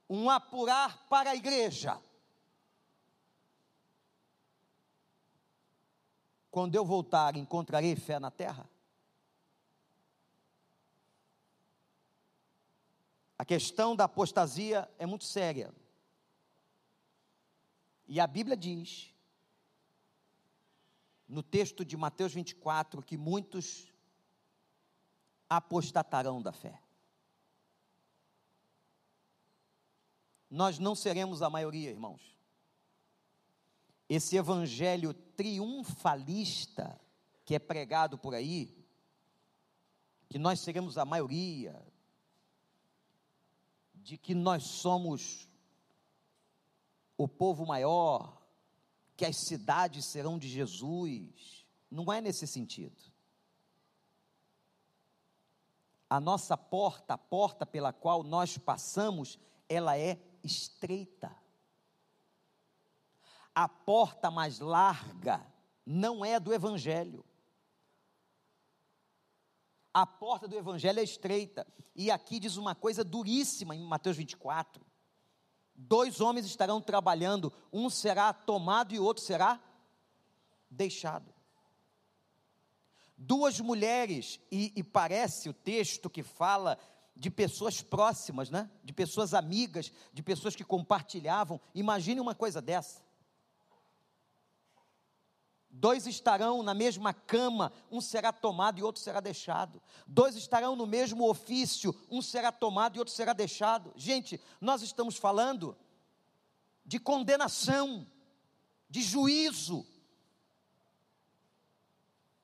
Um 0.08 0.30
apurar 0.30 1.06
para 1.08 1.30
a 1.30 1.36
igreja. 1.36 2.00
Quando 6.54 6.76
eu 6.76 6.84
voltar, 6.84 7.34
encontrarei 7.34 7.96
fé 7.96 8.20
na 8.20 8.30
terra? 8.30 8.70
A 13.36 13.44
questão 13.44 13.96
da 13.96 14.04
apostasia 14.04 14.88
é 14.96 15.04
muito 15.04 15.24
séria. 15.24 15.74
E 18.06 18.20
a 18.20 18.26
Bíblia 18.28 18.56
diz 18.56 19.12
no 21.26 21.42
texto 21.42 21.84
de 21.84 21.96
Mateus 21.96 22.32
24 22.32 23.02
que 23.02 23.16
muitos 23.16 23.92
apostatarão 25.50 26.40
da 26.40 26.52
fé. 26.52 26.80
Nós 30.48 30.78
não 30.78 30.94
seremos 30.94 31.42
a 31.42 31.50
maioria, 31.50 31.90
irmãos. 31.90 32.33
Esse 34.14 34.36
evangelho 34.36 35.12
triunfalista 35.12 37.00
que 37.44 37.52
é 37.52 37.58
pregado 37.58 38.16
por 38.16 38.32
aí, 38.32 38.72
que 40.28 40.38
nós 40.38 40.60
seremos 40.60 40.96
a 40.96 41.04
maioria, 41.04 41.84
de 43.92 44.16
que 44.16 44.32
nós 44.32 44.62
somos 44.62 45.48
o 47.18 47.26
povo 47.26 47.66
maior, 47.66 48.40
que 49.16 49.24
as 49.24 49.36
cidades 49.36 50.04
serão 50.06 50.38
de 50.38 50.48
Jesus, 50.48 51.66
não 51.90 52.12
é 52.12 52.20
nesse 52.20 52.46
sentido. 52.46 53.02
A 56.08 56.20
nossa 56.20 56.56
porta, 56.56 57.14
a 57.14 57.18
porta 57.18 57.66
pela 57.66 57.92
qual 57.92 58.22
nós 58.22 58.56
passamos, 58.56 59.40
ela 59.68 59.98
é 59.98 60.20
estreita. 60.44 61.43
A 63.54 63.68
porta 63.68 64.30
mais 64.30 64.58
larga 64.58 65.46
não 65.86 66.24
é 66.24 66.40
do 66.40 66.52
Evangelho. 66.52 67.24
A 69.92 70.04
porta 70.04 70.48
do 70.48 70.56
Evangelho 70.56 70.98
é 70.98 71.04
estreita. 71.04 71.66
E 71.94 72.10
aqui 72.10 72.40
diz 72.40 72.56
uma 72.56 72.74
coisa 72.74 73.04
duríssima 73.04 73.76
em 73.76 73.84
Mateus 73.84 74.16
24: 74.16 74.84
dois 75.74 76.20
homens 76.20 76.46
estarão 76.46 76.80
trabalhando, 76.80 77.52
um 77.72 77.88
será 77.88 78.32
tomado 78.32 78.92
e 78.92 78.98
o 78.98 79.04
outro 79.04 79.22
será 79.22 79.60
deixado. 80.68 81.32
Duas 83.16 83.60
mulheres, 83.60 84.40
e, 84.50 84.72
e 84.74 84.82
parece 84.82 85.48
o 85.48 85.54
texto 85.54 86.10
que 86.10 86.24
fala 86.24 86.76
de 87.14 87.30
pessoas 87.30 87.80
próximas, 87.80 88.50
né? 88.50 88.68
de 88.82 88.92
pessoas 88.92 89.32
amigas, 89.32 89.92
de 90.12 90.22
pessoas 90.22 90.56
que 90.56 90.64
compartilhavam. 90.64 91.60
Imagine 91.72 92.20
uma 92.20 92.34
coisa 92.34 92.60
dessa. 92.60 93.03
Dois 95.76 96.06
estarão 96.06 96.62
na 96.62 96.72
mesma 96.72 97.12
cama, 97.12 97.72
um 97.90 98.00
será 98.00 98.32
tomado 98.32 98.78
e 98.78 98.82
outro 98.82 99.02
será 99.02 99.20
deixado. 99.20 99.82
Dois 100.06 100.36
estarão 100.36 100.76
no 100.76 100.86
mesmo 100.86 101.28
ofício, 101.28 101.94
um 102.10 102.22
será 102.22 102.52
tomado 102.52 102.96
e 102.96 102.98
outro 103.00 103.12
será 103.12 103.32
deixado. 103.32 103.92
Gente, 103.96 104.40
nós 104.60 104.82
estamos 104.82 105.16
falando 105.16 105.76
de 106.86 106.98
condenação, 106.98 108.06
de 108.88 109.02
juízo. 109.02 109.84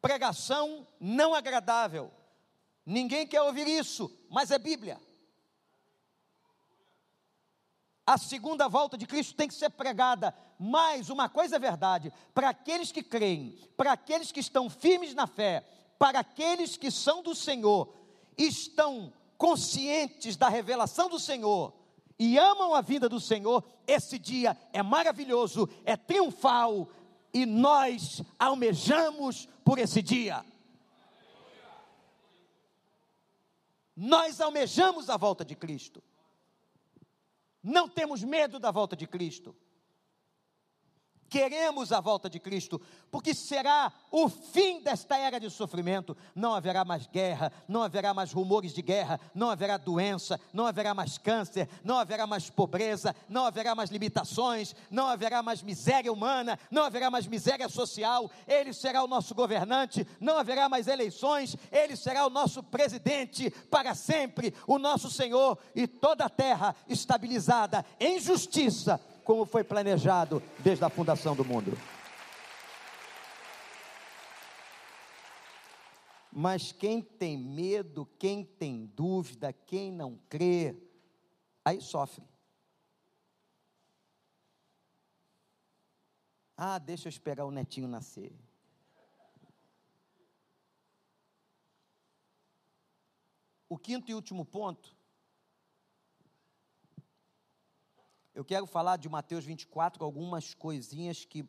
Pregação 0.01 0.87
não 0.99 1.35
agradável, 1.35 2.13
Ninguém 2.91 3.25
quer 3.25 3.43
ouvir 3.43 3.69
isso, 3.69 4.11
mas 4.29 4.51
é 4.51 4.59
Bíblia. 4.59 5.01
A 8.11 8.19
segunda 8.19 8.67
volta 8.67 8.99
de 8.99 9.07
Cristo 9.07 9.37
tem 9.37 9.47
que 9.47 9.55
ser 9.55 9.71
pregada, 9.71 10.35
mas 10.59 11.11
uma 11.11 11.29
coisa 11.29 11.55
é 11.55 11.59
verdade: 11.61 12.13
para 12.35 12.49
aqueles 12.49 12.91
que 12.91 13.05
creem, 13.05 13.57
para 13.77 13.93
aqueles 13.93 14.33
que 14.33 14.41
estão 14.41 14.69
firmes 14.69 15.15
na 15.15 15.29
fé, 15.29 15.65
para 15.97 16.19
aqueles 16.19 16.77
que 16.77 16.91
são 16.91 17.23
do 17.23 17.37
Senhor, 17.37 17.95
estão 18.37 19.13
conscientes 19.39 20.37
da 20.37 20.49
revelação 20.49 21.09
do 21.09 21.21
Senhor 21.21 21.73
e 22.19 22.37
amam 22.37 22.75
a 22.75 22.81
vida 22.81 23.09
do 23.09 23.21
Senhor, 23.21 23.63
esse 23.87 24.19
dia 24.19 24.59
é 24.73 24.83
maravilhoso, 24.83 25.69
é 25.85 25.97
triunfal 25.97 26.89
e 27.33 27.47
nós 27.47 28.25
almejamos 28.37 29.49
por 29.65 29.79
esse 29.79 30.03
dia. 30.03 30.45
Nós 33.97 34.41
almejamos 34.41 35.09
a 35.09 35.17
volta 35.17 35.45
de 35.45 35.55
Cristo. 35.55 36.03
Não 37.63 37.89
temos 37.89 38.25
medo 38.25 38.59
da 38.59 38.71
volta 38.71 38.97
de 38.97 39.07
Cristo 39.07 39.55
queremos 41.31 41.93
a 41.93 42.01
volta 42.01 42.29
de 42.29 42.41
Cristo, 42.41 42.81
porque 43.11 43.33
será 43.33 43.93
o 44.11 44.29
fim 44.29 44.83
desta 44.83 45.17
era 45.17 45.39
de 45.39 45.49
sofrimento. 45.49 46.17
Não 46.35 46.55
haverá 46.55 46.85
mais 46.85 47.07
guerra, 47.07 47.53
não 47.69 47.83
haverá 47.83 48.13
mais 48.13 48.33
rumores 48.33 48.73
de 48.73 48.83
guerra, 48.83 49.21
não 49.33 49.49
haverá 49.49 49.77
doença, 49.77 50.39
não 50.53 50.67
haverá 50.67 50.93
mais 50.93 51.17
câncer, 51.17 51.69
não 51.85 51.99
haverá 51.99 52.27
mais 52.27 52.51
pobreza, 52.51 53.15
não 53.29 53.47
haverá 53.47 53.75
mais 53.75 53.91
limitações, 53.91 54.75
não 54.91 55.07
haverá 55.07 55.43
mais 55.43 55.63
miséria 55.63 56.13
humana, 56.13 56.59
não 56.71 56.83
haverá 56.83 57.09
mais 57.11 57.27
miséria 57.29 57.69
social. 57.69 58.29
Ele 58.49 58.73
será 58.73 59.05
o 59.05 59.09
nosso 59.09 59.33
governante, 59.35 60.05
não 60.19 60.37
haverá 60.37 60.69
mais 60.69 60.89
eleições, 60.89 61.57
ele 61.71 61.95
será 61.95 62.27
o 62.27 62.31
nosso 62.31 62.63
presidente 62.63 63.51
para 63.71 63.95
sempre, 63.95 64.53
o 64.67 64.79
nosso 64.79 65.09
Senhor, 65.09 65.57
e 65.77 65.87
toda 65.87 66.25
a 66.25 66.29
terra 66.29 66.75
estabilizada 66.89 67.85
em 68.01 68.19
justiça 68.19 69.01
como 69.31 69.47
foi 69.47 69.63
planejado 69.63 70.43
desde 70.59 70.85
a 70.85 70.91
fundação 70.91 71.37
do 71.37 71.45
mundo. 71.45 71.71
Mas 76.33 76.73
quem 76.73 77.01
tem 77.01 77.39
medo, 77.39 78.07
quem 78.19 78.45
tem 78.45 78.87
dúvida, 78.87 79.53
quem 79.53 79.93
não 79.93 80.19
crê, 80.29 80.77
aí 81.65 81.81
sofre. 81.81 82.25
Ah, 86.57 86.81
deixa 86.81 87.07
eu 87.07 87.11
esperar 87.11 87.45
o 87.45 87.53
netinho 87.53 87.87
nascer. 87.87 88.37
O 93.69 93.79
quinto 93.79 94.11
e 94.11 94.15
último 94.17 94.45
ponto 94.45 95.00
Eu 98.41 98.45
quero 98.47 98.65
falar 98.65 98.97
de 98.97 99.07
Mateus 99.07 99.45
24, 99.45 100.03
algumas 100.03 100.55
coisinhas 100.55 101.27
que 101.27 101.47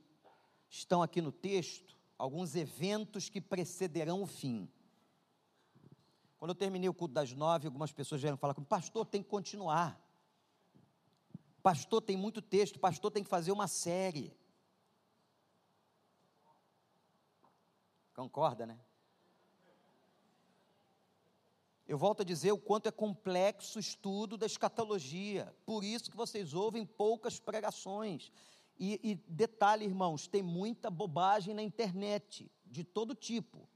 estão 0.69 1.01
aqui 1.01 1.21
no 1.21 1.31
texto, 1.31 1.97
alguns 2.17 2.53
eventos 2.53 3.29
que 3.29 3.39
precederão 3.39 4.21
o 4.21 4.27
fim. 4.27 4.69
Quando 6.37 6.51
eu 6.51 6.55
terminei 6.55 6.89
o 6.89 6.93
culto 6.93 7.13
das 7.13 7.31
nove, 7.31 7.65
algumas 7.65 7.93
pessoas 7.93 8.19
vieram 8.19 8.35
falar 8.35 8.53
comigo, 8.53 8.67
pastor, 8.67 9.05
tem 9.05 9.23
que 9.23 9.29
continuar. 9.29 10.05
Pastor, 11.63 12.01
tem 12.01 12.17
muito 12.17 12.41
texto, 12.41 12.77
pastor, 12.77 13.09
tem 13.09 13.23
que 13.23 13.29
fazer 13.29 13.53
uma 13.53 13.69
série. 13.69 14.37
Concorda, 18.13 18.65
né? 18.65 18.77
Eu 21.91 21.97
volto 21.97 22.21
a 22.21 22.23
dizer 22.23 22.53
o 22.53 22.57
quanto 22.57 22.87
é 22.87 22.91
complexo 22.91 23.77
o 23.77 23.81
estudo 23.81 24.37
da 24.37 24.45
escatologia. 24.45 25.53
Por 25.65 25.83
isso 25.83 26.09
que 26.09 26.15
vocês 26.15 26.53
ouvem 26.53 26.85
poucas 26.85 27.37
pregações. 27.37 28.31
E, 28.79 28.97
e 29.03 29.15
detalhe, 29.27 29.83
irmãos, 29.83 30.25
tem 30.25 30.41
muita 30.41 30.89
bobagem 30.89 31.53
na 31.53 31.61
internet, 31.61 32.49
de 32.65 32.85
todo 32.85 33.13
tipo. 33.13 33.67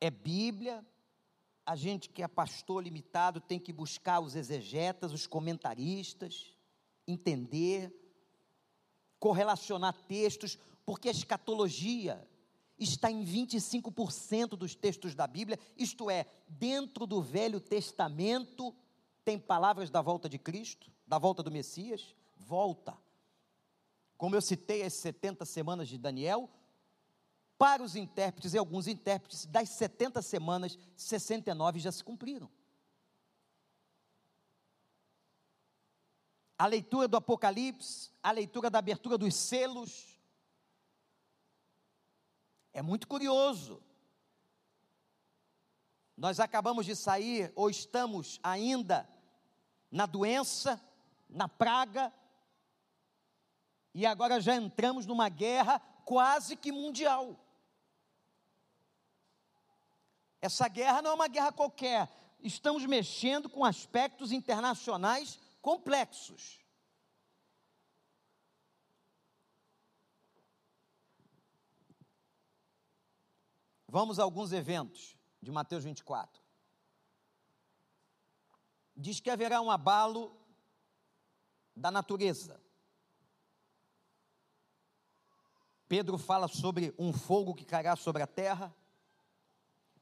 É 0.00 0.08
Bíblia, 0.08 0.86
a 1.66 1.74
gente 1.74 2.08
que 2.08 2.22
é 2.22 2.28
pastor 2.28 2.84
limitado 2.84 3.40
tem 3.40 3.58
que 3.58 3.72
buscar 3.72 4.20
os 4.20 4.36
exegetas, 4.36 5.12
os 5.12 5.26
comentaristas, 5.26 6.56
entender, 7.04 7.92
correlacionar 9.18 9.92
textos, 10.06 10.56
porque 10.86 11.08
a 11.08 11.12
escatologia 11.12 12.24
está 12.78 13.10
em 13.10 13.24
25% 13.24 14.50
dos 14.50 14.74
textos 14.74 15.14
da 15.14 15.26
Bíblia, 15.26 15.58
isto 15.76 16.10
é, 16.10 16.26
dentro 16.48 17.06
do 17.06 17.22
Velho 17.22 17.60
Testamento 17.60 18.74
tem 19.24 19.38
palavras 19.38 19.90
da 19.90 20.02
volta 20.02 20.28
de 20.28 20.38
Cristo, 20.38 20.90
da 21.06 21.18
volta 21.18 21.42
do 21.42 21.50
Messias, 21.50 22.14
volta. 22.36 22.96
Como 24.16 24.34
eu 24.34 24.40
citei 24.40 24.82
as 24.82 24.94
70 24.94 25.44
semanas 25.44 25.88
de 25.88 25.98
Daniel, 25.98 26.50
para 27.56 27.82
os 27.82 27.94
intérpretes 27.94 28.54
e 28.54 28.58
alguns 28.58 28.88
intérpretes, 28.88 29.46
das 29.46 29.68
70 29.70 30.20
semanas, 30.22 30.76
69 30.96 31.78
já 31.78 31.92
se 31.92 32.02
cumpriram. 32.02 32.50
A 36.58 36.66
leitura 36.66 37.06
do 37.06 37.16
Apocalipse, 37.16 38.10
a 38.22 38.32
leitura 38.32 38.68
da 38.68 38.78
abertura 38.78 39.16
dos 39.16 39.34
selos, 39.34 40.11
é 42.72 42.80
muito 42.80 43.06
curioso. 43.06 43.82
Nós 46.16 46.40
acabamos 46.40 46.86
de 46.86 46.94
sair, 46.94 47.52
ou 47.54 47.68
estamos 47.68 48.38
ainda 48.42 49.08
na 49.90 50.06
doença, 50.06 50.80
na 51.28 51.48
praga, 51.48 52.12
e 53.94 54.06
agora 54.06 54.40
já 54.40 54.54
entramos 54.54 55.04
numa 55.04 55.28
guerra 55.28 55.80
quase 56.04 56.56
que 56.56 56.72
mundial. 56.72 57.38
Essa 60.40 60.66
guerra 60.68 61.02
não 61.02 61.10
é 61.12 61.14
uma 61.14 61.28
guerra 61.28 61.52
qualquer, 61.52 62.08
estamos 62.40 62.84
mexendo 62.86 63.48
com 63.48 63.64
aspectos 63.64 64.32
internacionais 64.32 65.38
complexos. 65.60 66.61
Vamos 73.94 74.18
a 74.18 74.22
alguns 74.22 74.52
eventos 74.52 75.18
de 75.42 75.50
Mateus 75.50 75.84
24. 75.84 76.42
Diz 78.96 79.20
que 79.20 79.28
haverá 79.28 79.60
um 79.60 79.70
abalo 79.70 80.34
da 81.76 81.90
natureza. 81.90 82.58
Pedro 85.86 86.16
fala 86.16 86.48
sobre 86.48 86.94
um 86.98 87.12
fogo 87.12 87.54
que 87.54 87.66
cairá 87.66 87.94
sobre 87.94 88.22
a 88.22 88.26
terra. 88.26 88.74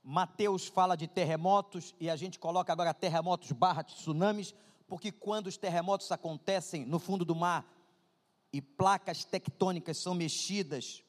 Mateus 0.04 0.68
fala 0.68 0.96
de 0.96 1.08
terremotos 1.08 1.92
e 1.98 2.08
a 2.08 2.14
gente 2.14 2.38
coloca 2.38 2.72
agora 2.72 2.94
terremotos 2.94 3.50
barra 3.50 3.82
tsunamis, 3.82 4.54
porque 4.86 5.10
quando 5.10 5.48
os 5.48 5.56
terremotos 5.56 6.12
acontecem 6.12 6.86
no 6.86 7.00
fundo 7.00 7.24
do 7.24 7.34
mar 7.34 7.66
e 8.52 8.62
placas 8.62 9.24
tectônicas 9.24 9.98
são 9.98 10.14
mexidas, 10.14 11.02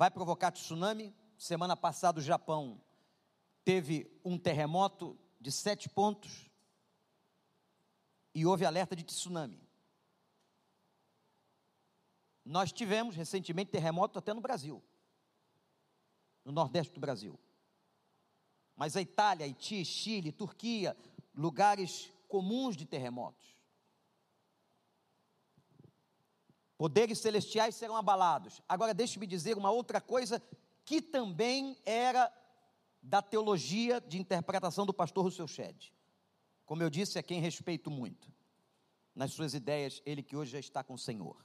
vai 0.00 0.10
provocar 0.10 0.50
tsunami. 0.50 1.14
Semana 1.36 1.76
passada 1.76 2.20
o 2.20 2.22
Japão 2.22 2.80
teve 3.62 4.10
um 4.24 4.38
terremoto 4.38 5.14
de 5.38 5.52
sete 5.52 5.90
pontos 5.90 6.50
e 8.34 8.46
houve 8.46 8.64
alerta 8.64 8.96
de 8.96 9.04
tsunami. 9.04 9.60
Nós 12.42 12.72
tivemos 12.72 13.14
recentemente 13.14 13.72
terremoto 13.72 14.18
até 14.18 14.32
no 14.32 14.40
Brasil, 14.40 14.82
no 16.46 16.50
Nordeste 16.50 16.94
do 16.94 17.00
Brasil. 17.00 17.38
Mas 18.74 18.96
a 18.96 19.02
Itália, 19.02 19.44
Haiti, 19.44 19.84
Chile, 19.84 20.32
Turquia, 20.32 20.96
lugares 21.34 22.10
comuns 22.26 22.74
de 22.74 22.86
terremotos. 22.86 23.54
Poderes 26.80 27.18
celestiais 27.18 27.74
serão 27.74 27.94
abalados. 27.94 28.62
Agora, 28.66 28.94
deixe-me 28.94 29.26
dizer 29.26 29.58
uma 29.58 29.70
outra 29.70 30.00
coisa 30.00 30.42
que 30.82 31.02
também 31.02 31.76
era 31.84 32.32
da 33.02 33.20
teologia 33.20 34.00
de 34.00 34.18
interpretação 34.18 34.86
do 34.86 34.94
pastor 34.94 35.24
Rousseau 35.24 35.46
Shedd. 35.46 35.92
Como 36.64 36.82
eu 36.82 36.88
disse, 36.88 37.18
é 37.18 37.22
quem 37.22 37.38
respeito 37.38 37.90
muito. 37.90 38.32
Nas 39.14 39.34
suas 39.34 39.52
ideias, 39.52 40.00
ele 40.06 40.22
que 40.22 40.34
hoje 40.34 40.52
já 40.52 40.58
está 40.58 40.82
com 40.82 40.94
o 40.94 40.98
Senhor. 40.98 41.44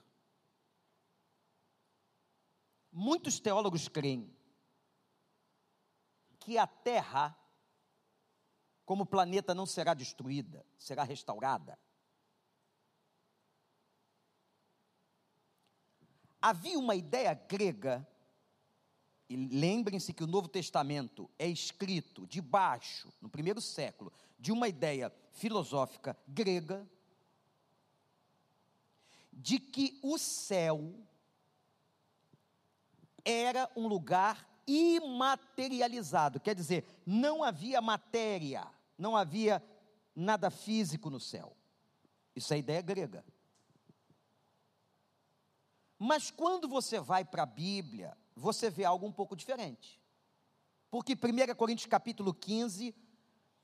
Muitos 2.89 3.37
teólogos 3.37 3.89
creem 3.89 4.33
que 6.39 6.57
a 6.57 6.65
Terra, 6.65 7.37
como 8.85 9.05
planeta, 9.05 9.53
não 9.53 9.65
será 9.65 9.93
destruída, 9.93 10.65
será 10.77 11.03
restaurada. 11.03 11.77
Havia 16.47 16.77
uma 16.77 16.95
ideia 16.95 17.33
grega, 17.33 18.07
e 19.27 19.35
lembrem-se 19.35 20.13
que 20.13 20.23
o 20.23 20.27
Novo 20.27 20.47
Testamento 20.47 21.27
é 21.39 21.47
escrito 21.47 22.27
debaixo, 22.27 23.11
no 23.19 23.27
primeiro 23.27 23.59
século, 23.59 24.13
de 24.37 24.51
uma 24.51 24.67
ideia 24.67 25.11
filosófica 25.31 26.15
grega, 26.27 26.87
de 29.33 29.57
que 29.57 29.99
o 30.03 30.19
céu 30.19 30.93
era 33.25 33.67
um 33.75 33.87
lugar 33.87 34.47
imaterializado, 34.67 36.39
quer 36.39 36.53
dizer, 36.53 36.85
não 37.07 37.43
havia 37.43 37.81
matéria, 37.81 38.67
não 38.95 39.17
havia 39.17 39.63
nada 40.15 40.51
físico 40.51 41.09
no 41.09 41.19
céu. 41.19 41.57
Isso 42.35 42.53
é 42.53 42.59
ideia 42.59 42.83
grega. 42.83 43.25
Mas 45.97 46.29
quando 46.29 46.67
você 46.67 46.99
vai 46.99 47.23
para 47.23 47.43
a 47.43 47.47
Bíblia, 47.47 48.17
você 48.35 48.69
vê 48.69 48.83
algo 48.83 49.07
um 49.07 49.11
pouco 49.11 49.35
diferente. 49.35 50.01
Porque 50.91 51.13
1 51.13 51.55
Coríntios 51.55 51.87
capítulo 51.87 52.33
15 52.33 52.95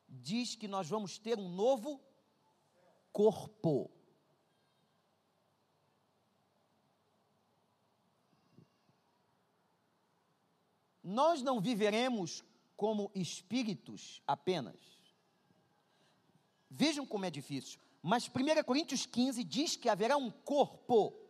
diz 0.07 0.55
que 0.55 0.67
nós 0.67 0.89
vamos 0.89 1.17
ter 1.17 1.37
um 1.37 1.49
novo 1.49 2.01
corpo. 3.11 3.91
Nós 11.03 11.41
não 11.41 11.59
viveremos 11.59 12.43
como 12.77 13.11
espíritos 13.13 14.21
apenas. 14.25 14.75
Vejam 16.69 17.05
como 17.05 17.25
é 17.25 17.29
difícil. 17.29 17.79
Mas 18.01 18.27
1 18.27 18.63
Coríntios 18.63 19.05
15 19.05 19.43
diz 19.43 19.75
que 19.75 19.89
haverá 19.89 20.15
um 20.15 20.31
corpo 20.31 21.20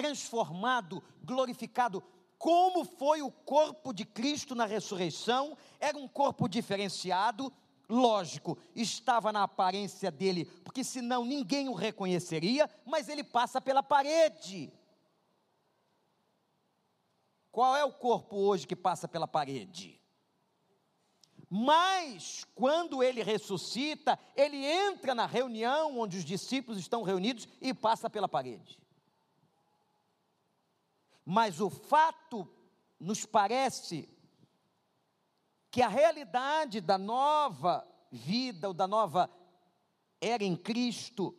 transformado, 0.00 1.02
glorificado, 1.22 2.02
como 2.38 2.86
foi 2.86 3.20
o 3.20 3.30
corpo 3.30 3.92
de 3.92 4.06
Cristo 4.06 4.54
na 4.54 4.64
ressurreição, 4.64 5.58
era 5.78 5.98
um 5.98 6.08
corpo 6.08 6.48
diferenciado, 6.48 7.52
lógico, 7.86 8.56
estava 8.74 9.30
na 9.30 9.42
aparência 9.42 10.10
dele, 10.10 10.46
porque 10.64 10.82
senão 10.82 11.22
ninguém 11.22 11.68
o 11.68 11.74
reconheceria, 11.74 12.68
mas 12.86 13.10
ele 13.10 13.22
passa 13.22 13.60
pela 13.60 13.82
parede. 13.82 14.72
Qual 17.52 17.76
é 17.76 17.84
o 17.84 17.92
corpo 17.92 18.36
hoje 18.36 18.66
que 18.66 18.76
passa 18.76 19.06
pela 19.06 19.28
parede? 19.28 20.00
Mas, 21.50 22.46
quando 22.54 23.02
ele 23.02 23.22
ressuscita, 23.22 24.18
ele 24.34 24.64
entra 24.64 25.14
na 25.14 25.26
reunião 25.26 25.98
onde 25.98 26.16
os 26.16 26.24
discípulos 26.24 26.78
estão 26.78 27.02
reunidos 27.02 27.46
e 27.60 27.74
passa 27.74 28.08
pela 28.08 28.28
parede. 28.28 28.80
Mas 31.32 31.60
o 31.60 31.70
fato 31.70 32.44
nos 32.98 33.24
parece 33.24 34.08
que 35.70 35.80
a 35.80 35.86
realidade 35.86 36.80
da 36.80 36.98
nova 36.98 37.86
vida, 38.10 38.66
ou 38.66 38.74
da 38.74 38.88
nova 38.88 39.30
era 40.20 40.42
em 40.42 40.56
Cristo, 40.56 41.32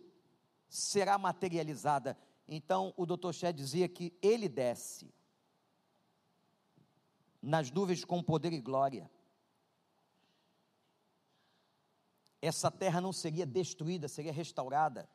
será 0.69 1.17
materializada. 1.17 2.17
Então, 2.47 2.93
o 2.95 3.05
Dr. 3.05 3.33
Ché 3.33 3.51
dizia 3.51 3.89
que 3.89 4.17
ele 4.21 4.47
desce 4.47 5.13
nas 7.41 7.69
nuvens 7.69 8.05
com 8.05 8.23
poder 8.23 8.53
e 8.53 8.61
glória. 8.61 9.11
Essa 12.41 12.71
terra 12.71 13.01
não 13.01 13.11
seria 13.11 13.45
destruída, 13.45 14.07
seria 14.07 14.31
restaurada. 14.31 15.09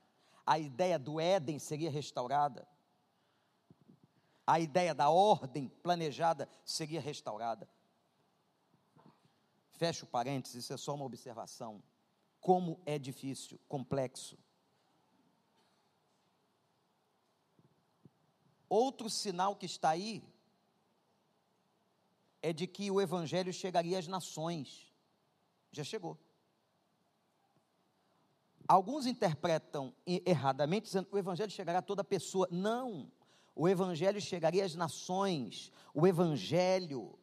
A 0.45 0.59
ideia 0.59 0.99
do 0.99 1.19
Éden 1.19 1.59
seria 1.59 1.91
restaurada 1.91 2.69
a 4.47 4.61
ideia 4.61 4.95
da 4.95 5.11
ordem 5.11 5.69
planejada 5.83 6.49
seria 6.65 7.01
restaurada. 7.01 7.69
Fecho 9.73 10.07
parênteses, 10.07 10.65
isso 10.65 10.73
é 10.73 10.77
só 10.77 10.95
uma 10.95 11.05
observação. 11.05 11.83
Como 12.41 12.81
é 12.87 12.99
difícil, 12.99 13.59
complexo. 13.69 14.39
Outro 18.69 19.11
sinal 19.11 19.57
que 19.57 19.67
está 19.67 19.91
aí 19.91 20.23
é 22.41 22.53
de 22.53 22.67
que 22.67 22.91
o 22.91 23.01
evangelho 23.01 23.53
chegaria 23.53 23.99
às 23.99 24.07
nações. 24.07 24.93
Já 25.73 25.83
chegou. 25.83 26.17
Alguns 28.69 29.07
interpretam 29.07 29.95
erradamente 30.07 30.85
dizendo 30.85 31.07
que 31.07 31.15
o 31.15 31.19
evangelho 31.19 31.51
chegará 31.51 31.81
a 31.81 31.83
toda 31.83 32.03
pessoa. 32.03 32.49
Não 32.51 33.11
o 33.57 33.67
Evangelho 33.67 34.21
chegaria 34.21 34.67
às 34.67 34.75
nações, 34.75 35.73
o 35.95 36.07
Evangelho. 36.07 37.19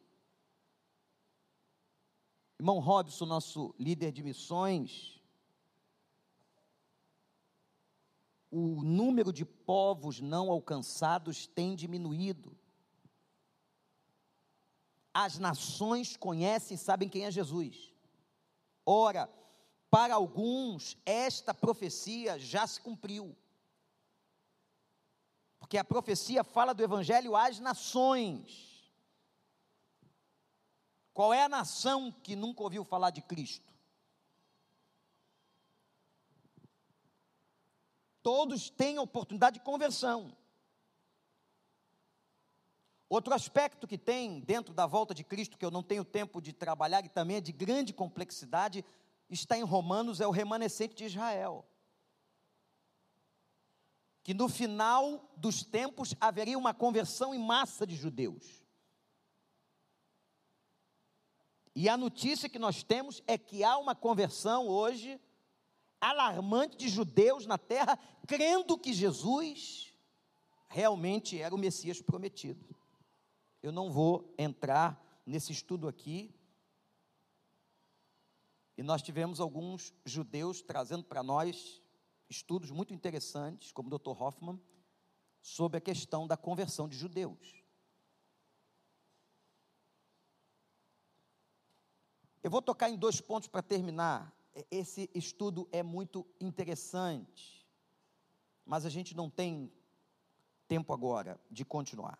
Irmão 2.58 2.80
Robson, 2.80 3.24
nosso 3.24 3.72
líder 3.78 4.10
de 4.10 4.22
missões, 4.22 5.22
o 8.50 8.82
número 8.82 9.32
de 9.32 9.44
povos 9.44 10.20
não 10.20 10.50
alcançados 10.50 11.46
tem 11.46 11.76
diminuído. 11.76 12.56
As 15.12 15.38
nações 15.38 16.16
conhecem 16.16 16.74
e 16.74 16.78
sabem 16.78 17.08
quem 17.08 17.24
é 17.24 17.30
Jesus. 17.30 17.92
Ora, 18.84 19.30
para 19.88 20.16
alguns, 20.16 20.96
esta 21.06 21.54
profecia 21.54 22.40
já 22.40 22.66
se 22.66 22.80
cumpriu. 22.80 23.36
Porque 25.74 25.80
a 25.80 25.84
profecia 25.84 26.44
fala 26.44 26.72
do 26.72 26.84
evangelho 26.84 27.34
às 27.34 27.58
nações. 27.58 28.94
Qual 31.12 31.34
é 31.34 31.42
a 31.42 31.48
nação 31.48 32.12
que 32.12 32.36
nunca 32.36 32.62
ouviu 32.62 32.84
falar 32.84 33.10
de 33.10 33.20
Cristo? 33.20 33.74
Todos 38.22 38.70
têm 38.70 39.00
oportunidade 39.00 39.58
de 39.58 39.64
conversão. 39.64 40.36
Outro 43.08 43.34
aspecto 43.34 43.88
que 43.88 43.98
tem 43.98 44.38
dentro 44.38 44.72
da 44.72 44.86
volta 44.86 45.12
de 45.12 45.24
Cristo, 45.24 45.58
que 45.58 45.64
eu 45.64 45.72
não 45.72 45.82
tenho 45.82 46.04
tempo 46.04 46.40
de 46.40 46.52
trabalhar 46.52 47.04
e 47.04 47.08
também 47.08 47.38
é 47.38 47.40
de 47.40 47.50
grande 47.50 47.92
complexidade, 47.92 48.84
está 49.28 49.58
em 49.58 49.64
Romanos, 49.64 50.20
é 50.20 50.26
o 50.28 50.30
remanescente 50.30 50.94
de 50.94 51.06
Israel 51.06 51.66
que 54.24 54.32
no 54.32 54.48
final 54.48 55.30
dos 55.36 55.62
tempos 55.62 56.14
haveria 56.18 56.58
uma 56.58 56.72
conversão 56.72 57.34
em 57.34 57.38
massa 57.38 57.86
de 57.86 57.94
judeus. 57.94 58.64
E 61.76 61.90
a 61.90 61.96
notícia 61.96 62.48
que 62.48 62.58
nós 62.58 62.82
temos 62.82 63.22
é 63.26 63.36
que 63.36 63.62
há 63.62 63.76
uma 63.76 63.94
conversão 63.94 64.66
hoje 64.66 65.20
alarmante 66.00 66.76
de 66.76 66.88
judeus 66.88 67.44
na 67.44 67.58
terra, 67.58 67.98
crendo 68.26 68.78
que 68.78 68.94
Jesus 68.94 69.92
realmente 70.68 71.38
era 71.38 71.54
o 71.54 71.58
Messias 71.58 72.00
prometido. 72.00 72.74
Eu 73.62 73.72
não 73.72 73.90
vou 73.90 74.34
entrar 74.38 75.22
nesse 75.26 75.52
estudo 75.52 75.86
aqui. 75.86 76.34
E 78.76 78.82
nós 78.82 79.02
tivemos 79.02 79.38
alguns 79.38 79.92
judeus 80.04 80.62
trazendo 80.62 81.04
para 81.04 81.22
nós 81.22 81.83
estudos 82.36 82.70
muito 82.70 82.92
interessantes, 82.92 83.72
como 83.72 83.88
o 83.88 83.98
Dr. 83.98 84.10
Hoffman, 84.10 84.60
sobre 85.40 85.78
a 85.78 85.80
questão 85.80 86.26
da 86.26 86.36
conversão 86.36 86.88
de 86.88 86.96
judeus. 86.96 87.64
Eu 92.42 92.50
vou 92.50 92.60
tocar 92.60 92.90
em 92.90 92.96
dois 92.96 93.20
pontos 93.20 93.48
para 93.48 93.62
terminar. 93.62 94.34
Esse 94.70 95.10
estudo 95.14 95.68
é 95.72 95.82
muito 95.82 96.26
interessante, 96.40 97.66
mas 98.64 98.84
a 98.84 98.90
gente 98.90 99.16
não 99.16 99.30
tem 99.30 99.72
tempo 100.68 100.92
agora 100.92 101.40
de 101.50 101.64
continuar. 101.64 102.18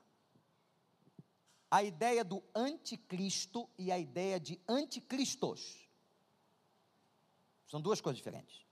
A 1.71 1.83
ideia 1.83 2.25
do 2.25 2.43
anticristo 2.55 3.69
e 3.77 3.91
a 3.91 3.99
ideia 3.99 4.39
de 4.41 4.61
anticristos 4.69 5.89
são 7.67 7.81
duas 7.81 8.01
coisas 8.01 8.17
diferentes. 8.17 8.64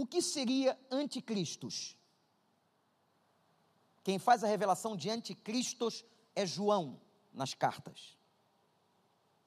O 0.00 0.06
que 0.06 0.22
seria 0.22 0.78
anticristos? 0.92 1.96
Quem 4.04 4.16
faz 4.16 4.44
a 4.44 4.46
revelação 4.46 4.96
de 4.96 5.10
anticristos 5.10 6.04
é 6.36 6.46
João 6.46 7.00
nas 7.32 7.52
cartas. 7.52 8.16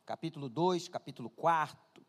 Capítulo 0.06 0.50
2, 0.50 0.90
capítulo 0.90 1.30
4. 1.30 2.06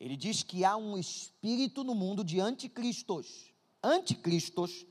Ele 0.00 0.16
diz 0.16 0.42
que 0.42 0.64
há 0.64 0.76
um 0.76 0.98
espírito 0.98 1.84
no 1.84 1.94
mundo 1.94 2.24
de 2.24 2.40
anticristos. 2.40 3.54
Anticristos, 3.80 4.84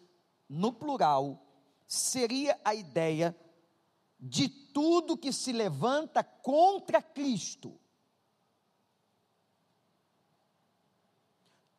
no 0.48 0.72
plural, 0.72 1.46
seria 1.86 2.58
a 2.64 2.74
ideia 2.74 3.36
de 4.18 4.48
tudo 4.48 5.18
que 5.18 5.34
se 5.34 5.52
levanta 5.52 6.24
contra 6.24 7.02
Cristo. 7.02 7.78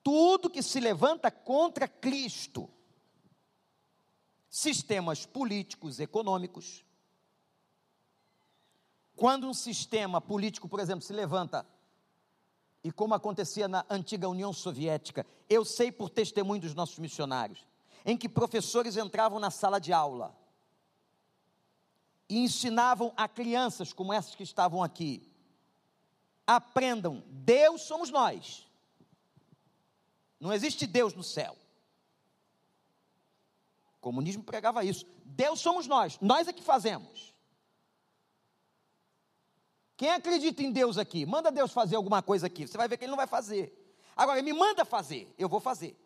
Tudo 0.03 0.51
que 0.51 0.63
se 0.63 0.81
levanta 0.81 1.31
contra 1.31 1.87
Cristo. 1.87 2.69
Sistemas 4.49 5.25
políticos, 5.25 5.99
econômicos, 5.99 6.85
quando 9.17 9.49
um 9.49 9.55
sistema 9.55 10.21
político, 10.21 10.69
por 10.69 10.81
exemplo, 10.81 11.03
se 11.03 11.13
levanta, 11.13 11.67
e 12.83 12.91
como 12.91 13.15
acontecia 13.15 13.69
na 13.69 13.87
antiga 13.89 14.29
União 14.29 14.53
Soviética, 14.53 15.25
eu 15.49 15.65
sei 15.65 15.93
por 15.93 16.11
testemunho 16.11 16.61
dos 16.61 16.75
nossos 16.75 16.99
missionários, 16.99 17.67
em 18.05 18.17
que 18.17 18.29
professores 18.29 18.97
entravam 18.97 19.39
na 19.39 19.51
sala 19.51 19.79
de 19.79 19.93
aula 19.93 20.37
e 22.29 22.39
ensinavam 22.39 23.13
a 23.17 23.29
crianças 23.29 23.93
como 23.93 24.13
essas 24.13 24.35
que 24.35 24.43
estavam 24.43 24.83
aqui: 24.83 25.31
aprendam, 26.47 27.23
Deus 27.29 27.83
somos 27.83 28.11
nós. 28.11 28.69
Não 30.43 30.53
existe 30.53 30.89
Deus 30.89 31.15
no 31.15 31.23
céu. 31.23 31.57
O 33.97 34.01
comunismo 34.01 34.43
pregava 34.43 34.85
isso. 34.85 35.07
Deus 35.25 35.61
somos 35.61 35.87
nós, 35.87 36.19
nós 36.21 36.49
é 36.49 36.53
que 36.53 36.65
fazemos. 36.65 37.33
Quem 39.97 40.11
acredita 40.11 40.61
em 40.61 40.73
Deus 40.73 40.99
aqui? 40.99 41.25
Manda 41.25 41.53
Deus 41.53 41.71
fazer 41.71 41.95
alguma 41.95 42.21
coisa 42.21 42.49
aqui. 42.49 42.67
Você 42.67 42.77
vai 42.77 42.89
ver 42.89 42.97
que 42.97 43.05
Ele 43.05 43.13
não 43.13 43.17
vai 43.17 43.29
fazer. 43.29 43.73
Agora, 44.17 44.43
me 44.43 44.53
manda 44.53 44.85
fazer, 44.85 45.33
eu 45.39 45.49
vou 45.49 45.61
fazer. 45.61 45.97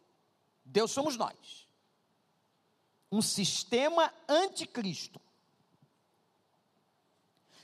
Deus 0.63 0.91
somos 0.91 1.17
nós. 1.17 1.67
Um 3.11 3.23
sistema 3.23 4.13
anticristo. 4.29 5.19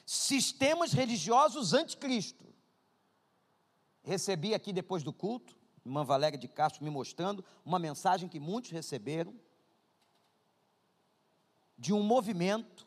Sistemas 0.06 0.94
religiosos 0.94 1.74
anticristo. 1.74 2.46
Recebi 4.02 4.54
aqui 4.54 4.72
depois 4.72 5.02
do 5.02 5.12
culto, 5.12 5.54
irmã 5.84 6.04
Valéria 6.04 6.38
de 6.38 6.48
Castro 6.48 6.84
me 6.84 6.90
mostrando 6.90 7.44
uma 7.64 7.78
mensagem 7.78 8.28
que 8.28 8.38
muitos 8.38 8.70
receberam 8.70 9.34
de 11.76 11.92
um 11.92 12.02
movimento 12.02 12.86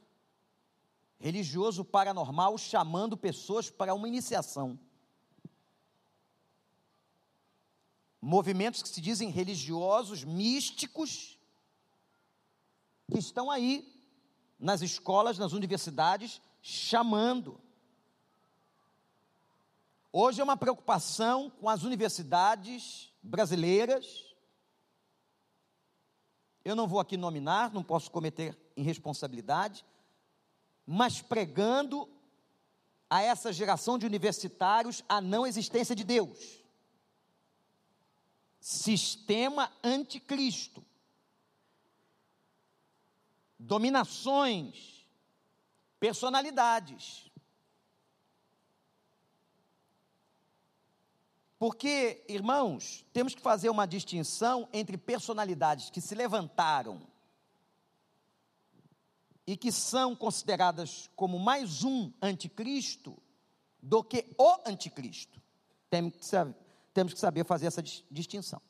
religioso 1.20 1.84
paranormal 1.84 2.58
chamando 2.58 3.18
pessoas 3.18 3.70
para 3.70 3.93
uma 3.93 4.08
iniciação. 4.08 4.80
Movimentos 8.22 8.82
que 8.82 8.89
se 8.89 9.02
dizem 9.02 9.30
religiosos, 9.30 10.24
místicos, 10.24 11.38
que 13.12 13.20
estão 13.20 13.52
aí 13.52 13.93
nas 14.58 14.82
escolas, 14.82 15.38
nas 15.38 15.54
universidades, 15.54 16.41
chamando. 16.62 17.60
Hoje 20.18 20.39
é 20.39 20.43
uma 20.45 20.55
preocupação 20.55 21.49
com 21.49 21.68
as 21.68 21.84
universidades 21.84 23.11
brasileiras. 23.22 24.34
Eu 26.63 26.74
não 26.74 26.88
vou 26.88 27.01
aqui 27.01 27.18
nominar, 27.18 27.74
não 27.74 27.84
posso 27.84 28.09
cometer 28.09 28.57
irresponsabilidade, 28.78 29.86
mas 30.86 31.22
pregando 31.22 32.09
a 33.09 33.22
essa 33.22 33.51
geração 33.51 33.97
de 33.97 34.05
universitários 34.05 35.03
a 35.09 35.20
não 35.20 35.45
existência 35.45 35.93
de 35.93 36.05
Deus. 36.05 36.63
Sistema 38.61 39.70
anticristo. 39.84 40.82
Dominações, 43.59 45.05
personalidades. 45.99 47.30
Porque, 51.58 52.24
irmãos, 52.28 53.06
temos 53.14 53.34
que 53.34 53.41
fazer 53.41 53.70
uma 53.70 53.86
distinção 53.86 54.68
entre 54.74 54.97
personalidades 54.97 55.89
que 55.89 56.01
se 56.01 56.14
levantaram 56.14 57.08
e 59.47 59.56
que 59.56 59.72
são 59.72 60.16
consideradas 60.16 61.10
como 61.16 61.39
mais 61.39 61.84
um 61.84 62.12
anticristo 62.22 63.18
do 63.82 64.03
que 64.03 64.26
o 64.38 64.58
anticristo. 64.66 65.41
Temos 65.89 66.16
que 66.18 66.26
saber, 66.26 66.56
temos 66.93 67.14
que 67.14 67.20
saber 67.20 67.45
fazer 67.45 67.68
essa 67.68 67.82
distinção. 67.82 68.62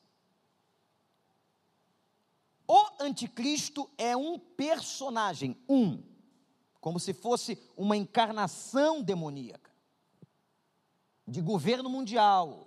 O 2.67 3.03
anticristo 3.03 3.89
é 3.97 4.17
um 4.17 4.37
personagem, 4.39 5.55
um, 5.69 6.03
como 6.81 6.99
se 6.99 7.13
fosse 7.13 7.57
uma 7.77 7.95
encarnação 7.95 9.01
demoníaca, 9.01 9.71
de 11.27 11.41
governo 11.41 11.89
mundial, 11.89 12.64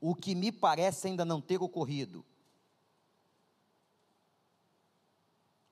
o 0.00 0.14
que 0.14 0.34
me 0.34 0.52
parece 0.52 1.08
ainda 1.08 1.24
não 1.24 1.40
ter 1.40 1.60
ocorrido. 1.62 2.24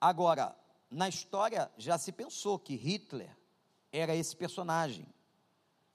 Agora, 0.01 0.57
na 0.91 1.09
história 1.09 1.71
já 1.79 1.97
se 1.99 2.13
pensou 2.13 2.59
que 2.59 2.75
Hitler 2.75 3.35
era 3.91 4.15
esse 4.15 4.37
personagem. 4.37 5.07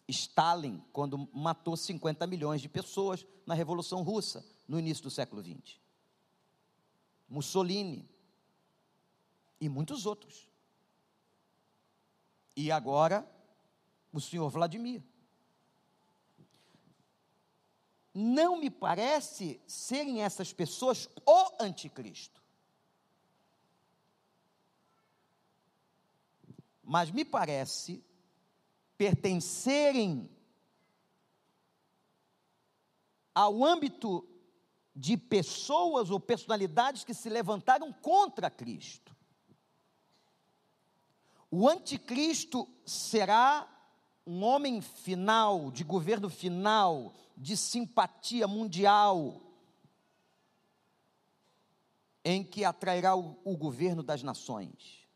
Stalin, 0.08 0.84
quando 0.92 1.30
matou 1.32 1.78
50 1.78 2.26
milhões 2.26 2.62
de 2.62 2.68
pessoas 2.68 3.26
na 3.46 3.54
Revolução 3.54 4.02
Russa, 4.02 4.44
no 4.68 4.80
início 4.80 5.04
do 5.04 5.12
século 5.12 5.44
XX. 5.44 5.80
Mussolini 7.28 8.10
e 9.62 9.70
muitos 9.70 10.06
outros. 10.06 10.50
E 12.56 12.72
agora, 12.72 13.30
o 14.12 14.20
senhor 14.20 14.50
Vladimir. 14.50 15.04
Não 18.22 18.58
me 18.58 18.70
parece 18.70 19.62
serem 19.68 20.24
essas 20.24 20.52
pessoas 20.52 21.08
o 21.26 21.64
anticristo. 21.64 22.40
mas 26.90 27.12
me 27.12 27.24
parece 27.24 28.04
pertencerem 28.98 30.28
ao 33.34 33.64
âmbito 33.64 34.28
de 34.96 35.16
pessoas 35.16 36.10
ou 36.10 36.20
personalidades 36.20 37.04
que 37.04 37.14
se 37.14 37.30
levantaram 37.30 37.94
contra 37.94 38.50
Cristo. 38.50 39.16
O 41.52 41.70
anticristo 41.70 42.68
será 42.84 43.68
um 44.26 44.44
homem 44.44 44.82
final, 44.82 45.70
de 45.70 45.84
governo 45.84 46.28
final, 46.28 47.14
de 47.40 47.56
simpatia 47.56 48.46
mundial, 48.46 49.42
em 52.24 52.44
que 52.44 52.66
atrairá 52.66 53.16
o, 53.16 53.40
o 53.46 53.56
governo 53.56 54.04
das 54.04 54.22
nações. 54.22 55.08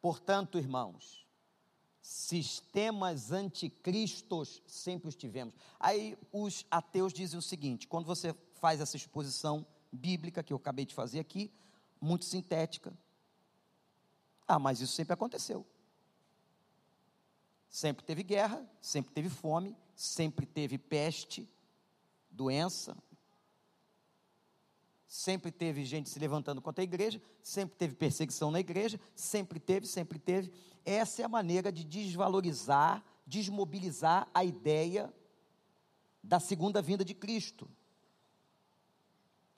Portanto, 0.00 0.58
irmãos, 0.58 1.24
sistemas 2.02 3.30
anticristos 3.30 4.60
sempre 4.66 5.08
os 5.08 5.14
tivemos. 5.14 5.54
Aí 5.78 6.18
os 6.32 6.66
ateus 6.68 7.12
dizem 7.12 7.38
o 7.38 7.42
seguinte: 7.42 7.86
quando 7.86 8.06
você 8.06 8.34
faz 8.54 8.80
essa 8.80 8.96
exposição 8.96 9.64
bíblica 9.92 10.42
que 10.42 10.52
eu 10.52 10.56
acabei 10.56 10.84
de 10.84 10.94
fazer 10.94 11.20
aqui, 11.20 11.52
muito 12.00 12.24
sintética, 12.24 12.92
ah, 14.46 14.58
mas 14.58 14.80
isso 14.80 14.92
sempre 14.92 15.14
aconteceu. 15.14 15.64
Sempre 17.68 18.04
teve 18.04 18.22
guerra, 18.22 18.66
sempre 18.80 19.12
teve 19.12 19.28
fome, 19.28 19.76
sempre 19.94 20.46
teve 20.46 20.78
peste, 20.78 21.48
doença, 22.30 22.96
sempre 25.06 25.50
teve 25.50 25.84
gente 25.84 26.08
se 26.08 26.18
levantando 26.18 26.60
contra 26.60 26.82
a 26.82 26.84
igreja, 26.84 27.20
sempre 27.42 27.76
teve 27.76 27.94
perseguição 27.94 28.50
na 28.50 28.60
igreja, 28.60 29.00
sempre 29.14 29.58
teve, 29.58 29.86
sempre 29.86 30.18
teve. 30.18 30.52
Essa 30.84 31.22
é 31.22 31.24
a 31.24 31.28
maneira 31.28 31.72
de 31.72 31.84
desvalorizar, 31.84 33.04
desmobilizar 33.26 34.28
a 34.32 34.44
ideia 34.44 35.12
da 36.22 36.38
segunda 36.38 36.80
vinda 36.82 37.04
de 37.04 37.14
Cristo. 37.14 37.68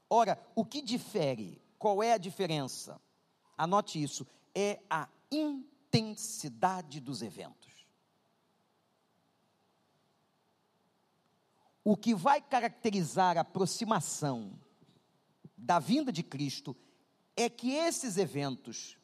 Ora, 0.09 0.41
o 0.55 0.65
que 0.65 0.83
difere? 0.83 1.61
Qual 1.79 2.03
é 2.03 2.13
a 2.13 2.19
diferença? 2.19 3.01
Anote 3.57 4.03
isso: 4.03 4.27
é 4.55 4.81
a 4.89 5.09
intensidade 5.31 7.01
dos 7.01 7.23
eventos. 7.23 7.70
O 11.83 11.97
que 11.97 12.15
vai 12.15 12.41
caracterizar 12.41 13.39
a 13.39 13.41
aproximação 13.41 14.59
da 15.57 15.79
vinda 15.79 16.13
de 16.13 16.23
Cristo 16.23 16.77
é 17.37 17.49
que 17.49 17.73
esses 17.73 18.17
eventos, 18.19 18.99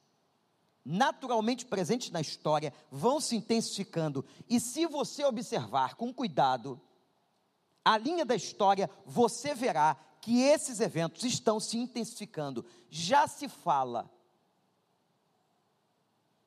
naturalmente 0.84 1.64
presentes 1.64 2.10
na 2.10 2.20
história, 2.20 2.72
vão 2.90 3.20
se 3.20 3.36
intensificando. 3.36 4.24
E 4.48 4.60
se 4.60 4.86
você 4.86 5.24
observar 5.24 5.94
com 5.94 6.12
cuidado 6.12 6.80
a 7.84 7.96
linha 7.96 8.24
da 8.24 8.34
história, 8.34 8.90
você 9.04 9.54
verá 9.54 9.96
que 10.20 10.40
esses 10.40 10.80
eventos 10.80 11.22
estão 11.24 11.60
se 11.60 11.78
intensificando. 11.78 12.64
Já 12.90 13.28
se 13.28 13.48
fala 13.48 14.10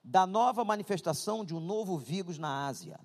da 0.04 0.28
nova 0.28 0.66
manifestação 0.66 1.46
de 1.46 1.56
um 1.56 1.60
novo 1.60 1.98
vírus 1.98 2.38
na 2.38 2.68
Ásia. 2.68 3.00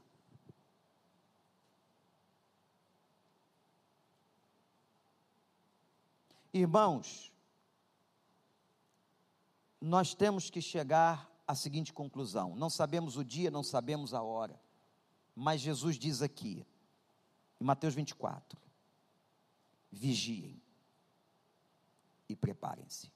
Irmãos, 6.55 7.33
nós 9.81 10.15
temos 10.15 10.51
que 10.51 10.63
chegar 10.63 11.29
à 11.49 11.53
seguinte 11.53 11.93
conclusão: 11.93 12.55
não 12.55 12.71
sabemos 12.71 13.17
o 13.17 13.25
dia, 13.25 13.51
não 13.51 13.65
sabemos 13.65 14.15
a 14.15 14.23
hora, 14.23 14.59
mas 15.35 15.61
Jesus 15.61 15.99
diz 15.99 16.23
aqui, 16.23 16.65
em 17.61 17.65
Mateus 17.65 17.93
24: 17.93 18.57
vigiem 19.91 20.63
e 22.29 22.37
preparem-se. 22.37 23.13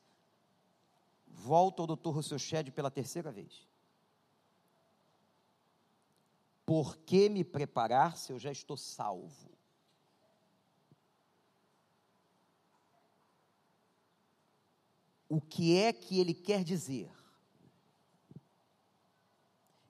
Volta 1.24 1.84
o 1.84 1.86
doutor 1.86 2.14
Rousseau 2.14 2.40
Shedd 2.40 2.72
pela 2.72 2.90
terceira 2.90 3.30
vez. 3.30 3.68
Por 6.66 6.96
que 6.98 7.28
me 7.28 7.44
preparar 7.44 8.16
se 8.16 8.32
eu 8.32 8.38
já 8.38 8.50
estou 8.50 8.76
salvo? 8.76 9.57
O 15.28 15.40
que 15.40 15.76
é 15.76 15.92
que 15.92 16.18
ele 16.18 16.32
quer 16.32 16.64
dizer. 16.64 17.10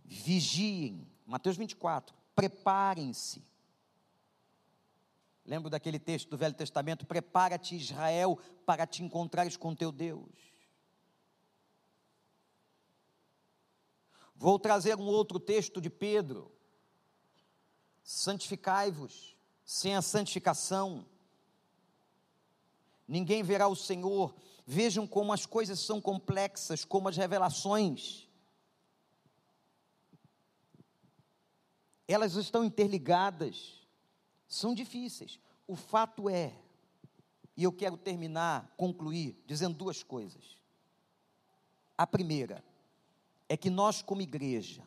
Vigiem, 0.04 1.06
Mateus 1.26 1.56
24, 1.56 2.16
preparem-se. 2.34 3.46
Lembro 5.44 5.70
daquele 5.70 5.98
texto 5.98 6.28
do 6.28 6.36
Velho 6.36 6.54
Testamento: 6.54 7.06
prepara-te, 7.06 7.76
Israel, 7.76 8.38
para 8.66 8.86
te 8.86 9.02
encontrares 9.02 9.56
com 9.56 9.74
teu 9.74 9.92
Deus. 9.92 10.48
Vou 14.34 14.58
trazer 14.58 14.96
um 14.96 15.06
outro 15.06 15.40
texto 15.40 15.80
de 15.80 15.90
Pedro. 15.90 16.52
Santificai-vos, 18.04 19.36
sem 19.64 19.94
a 19.94 20.00
santificação, 20.00 21.04
ninguém 23.06 23.42
verá 23.42 23.68
o 23.68 23.76
Senhor. 23.76 24.34
Vejam 24.70 25.06
como 25.06 25.32
as 25.32 25.46
coisas 25.46 25.80
são 25.80 25.98
complexas, 25.98 26.84
como 26.84 27.08
as 27.08 27.16
revelações. 27.16 28.28
Elas 32.06 32.34
estão 32.34 32.62
interligadas, 32.62 33.80
são 34.46 34.74
difíceis. 34.74 35.40
O 35.66 35.74
fato 35.74 36.28
é, 36.28 36.54
e 37.56 37.64
eu 37.64 37.72
quero 37.72 37.96
terminar, 37.96 38.74
concluir, 38.76 39.42
dizendo 39.46 39.74
duas 39.74 40.02
coisas. 40.02 40.60
A 41.96 42.06
primeira 42.06 42.62
é 43.48 43.56
que 43.56 43.70
nós, 43.70 44.02
como 44.02 44.20
igreja, 44.20 44.86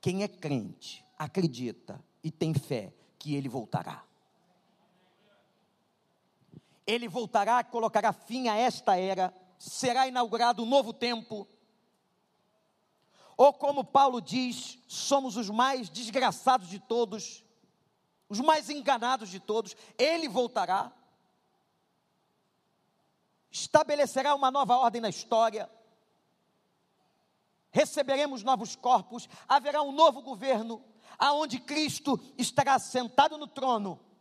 quem 0.00 0.22
é 0.22 0.28
crente, 0.28 1.04
acredita 1.18 2.00
e 2.22 2.30
tem 2.30 2.54
fé 2.54 2.94
que 3.18 3.34
ele 3.34 3.48
voltará 3.48 4.04
ele 6.86 7.08
voltará, 7.08 7.62
colocará 7.64 8.12
fim 8.12 8.48
a 8.48 8.56
esta 8.56 8.96
era, 8.96 9.34
será 9.58 10.06
inaugurado 10.06 10.62
um 10.62 10.66
novo 10.66 10.92
tempo. 10.92 11.48
Ou 13.36 13.52
como 13.52 13.84
Paulo 13.84 14.20
diz, 14.20 14.78
somos 14.86 15.36
os 15.36 15.50
mais 15.50 15.88
desgraçados 15.88 16.68
de 16.68 16.78
todos, 16.78 17.44
os 18.28 18.40
mais 18.40 18.70
enganados 18.70 19.28
de 19.28 19.40
todos, 19.40 19.76
ele 19.98 20.28
voltará, 20.28 20.92
estabelecerá 23.50 24.34
uma 24.34 24.50
nova 24.50 24.76
ordem 24.76 25.00
na 25.00 25.08
história, 25.08 25.70
receberemos 27.70 28.42
novos 28.42 28.76
corpos, 28.76 29.28
haverá 29.48 29.82
um 29.82 29.90
novo 29.90 30.22
governo, 30.22 30.84
aonde 31.18 31.58
Cristo 31.58 32.20
estará 32.36 32.78
sentado 32.78 33.36
no 33.38 33.46
trono 33.46 34.13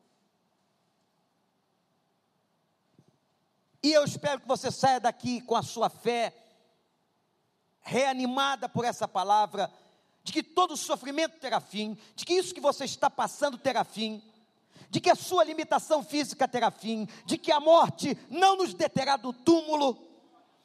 E 3.83 3.91
eu 3.91 4.05
espero 4.05 4.39
que 4.39 4.47
você 4.47 4.71
saia 4.71 4.99
daqui 4.99 5.41
com 5.41 5.55
a 5.55 5.61
sua 5.61 5.89
fé 5.89 6.33
reanimada 7.81 8.69
por 8.69 8.85
essa 8.85 9.07
palavra, 9.07 9.69
de 10.23 10.31
que 10.31 10.41
todo 10.41 10.77
sofrimento 10.77 11.37
terá 11.37 11.59
fim, 11.59 11.97
de 12.15 12.25
que 12.25 12.33
isso 12.33 12.53
que 12.53 12.61
você 12.61 12.85
está 12.85 13.09
passando 13.09 13.57
terá 13.57 13.83
fim, 13.83 14.23
de 14.89 15.01
que 15.01 15.09
a 15.09 15.15
sua 15.15 15.43
limitação 15.43 16.01
física 16.01 16.47
terá 16.47 16.71
fim, 16.71 17.09
de 17.25 17.37
que 17.37 17.51
a 17.51 17.59
morte 17.59 18.17
não 18.29 18.55
nos 18.55 18.73
deterá 18.73 19.17
do 19.17 19.33
túmulo, 19.33 19.97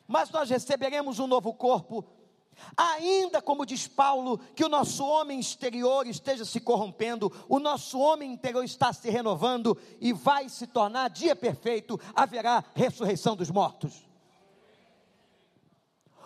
mas 0.06 0.30
nós 0.30 0.48
receberemos 0.48 1.18
um 1.18 1.26
novo 1.26 1.52
corpo 1.52 2.04
Ainda 2.76 3.42
como 3.42 3.66
diz 3.66 3.86
Paulo, 3.88 4.38
que 4.54 4.64
o 4.64 4.68
nosso 4.68 5.04
homem 5.04 5.40
exterior 5.40 6.06
esteja 6.06 6.44
se 6.44 6.60
corrompendo, 6.60 7.32
o 7.48 7.58
nosso 7.58 7.98
homem 7.98 8.32
interior 8.32 8.64
está 8.64 8.92
se 8.92 9.10
renovando 9.10 9.76
e 10.00 10.12
vai 10.12 10.48
se 10.48 10.66
tornar 10.66 11.08
dia 11.08 11.34
perfeito, 11.34 11.98
haverá 12.14 12.64
ressurreição 12.74 13.34
dos 13.36 13.50
mortos. 13.50 14.06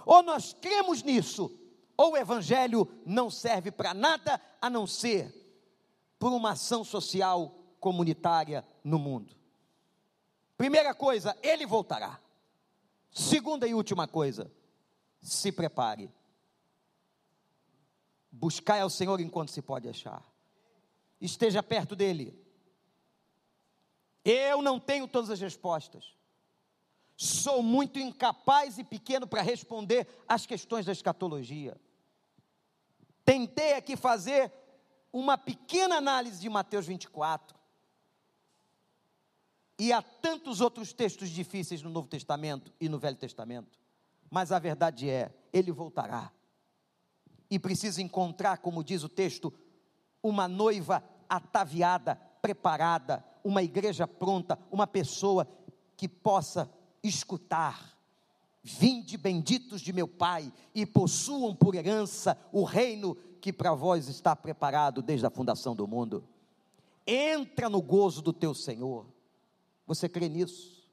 Ou 0.04 0.22
nós 0.22 0.52
cremos 0.60 1.02
nisso, 1.02 1.50
ou 1.96 2.12
o 2.12 2.16
evangelho 2.16 2.88
não 3.06 3.30
serve 3.30 3.70
para 3.70 3.94
nada 3.94 4.40
a 4.60 4.68
não 4.68 4.86
ser 4.86 5.32
por 6.18 6.32
uma 6.32 6.52
ação 6.52 6.84
social 6.84 7.54
comunitária 7.78 8.64
no 8.84 8.98
mundo. 8.98 9.34
Primeira 10.56 10.94
coisa, 10.94 11.36
ele 11.42 11.66
voltará. 11.66 12.20
Segunda 13.10 13.66
e 13.66 13.74
última 13.74 14.06
coisa, 14.06 14.50
se 15.20 15.52
prepare 15.52 16.10
Buscai 18.32 18.80
ao 18.80 18.88
Senhor 18.88 19.20
enquanto 19.20 19.50
se 19.50 19.60
pode 19.60 19.86
achar. 19.86 20.26
Esteja 21.20 21.62
perto 21.62 21.94
dele. 21.94 22.34
Eu 24.24 24.62
não 24.62 24.80
tenho 24.80 25.06
todas 25.06 25.28
as 25.28 25.40
respostas. 25.40 26.16
Sou 27.14 27.62
muito 27.62 27.98
incapaz 27.98 28.78
e 28.78 28.84
pequeno 28.84 29.26
para 29.26 29.42
responder 29.42 30.08
às 30.26 30.46
questões 30.46 30.86
da 30.86 30.92
escatologia. 30.92 31.78
Tentei 33.22 33.74
aqui 33.74 33.96
fazer 33.96 34.50
uma 35.12 35.36
pequena 35.36 35.96
análise 35.96 36.40
de 36.40 36.48
Mateus 36.48 36.86
24. 36.86 37.60
E 39.78 39.92
há 39.92 40.00
tantos 40.00 40.60
outros 40.60 40.92
textos 40.92 41.28
difíceis 41.28 41.82
no 41.82 41.90
Novo 41.90 42.08
Testamento 42.08 42.72
e 42.80 42.88
no 42.88 42.98
Velho 42.98 43.16
Testamento. 43.16 43.78
Mas 44.30 44.50
a 44.50 44.58
verdade 44.58 45.10
é, 45.10 45.34
ele 45.52 45.70
voltará 45.70 46.32
e 47.52 47.58
precisa 47.58 48.00
encontrar, 48.00 48.58
como 48.58 48.82
diz 48.82 49.04
o 49.04 49.08
texto, 49.10 49.52
uma 50.22 50.48
noiva 50.48 51.04
ataviada, 51.28 52.16
preparada, 52.40 53.22
uma 53.44 53.62
igreja 53.62 54.08
pronta, 54.08 54.58
uma 54.70 54.86
pessoa 54.86 55.46
que 55.96 56.08
possa 56.08 56.68
escutar 57.02 57.92
Vinde 58.62 59.16
benditos 59.16 59.80
de 59.80 59.92
meu 59.92 60.06
Pai 60.06 60.52
e 60.72 60.86
possuam 60.86 61.52
por 61.52 61.74
herança 61.74 62.38
o 62.52 62.62
reino 62.62 63.16
que 63.40 63.52
para 63.52 63.74
vós 63.74 64.08
está 64.08 64.36
preparado 64.36 65.02
desde 65.02 65.26
a 65.26 65.30
fundação 65.30 65.74
do 65.74 65.88
mundo. 65.88 66.24
Entra 67.04 67.68
no 67.68 67.82
gozo 67.82 68.22
do 68.22 68.32
teu 68.32 68.54
Senhor. 68.54 69.04
Você 69.84 70.08
crê 70.08 70.28
nisso? 70.28 70.88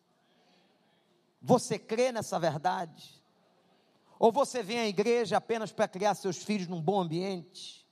Você 1.40 1.78
crê 1.78 2.12
nessa 2.12 2.40
verdade? 2.40 3.19
Ou 4.20 4.34
você 4.34 4.62
vem 4.62 4.80
à 4.80 4.88
igreja 4.88 5.38
apenas 5.38 5.72
para 5.72 5.88
criar 5.88 6.14
seus 6.14 6.44
filhos 6.44 6.68
num 6.68 6.82
bom 6.82 7.00
ambiente? 7.00 7.88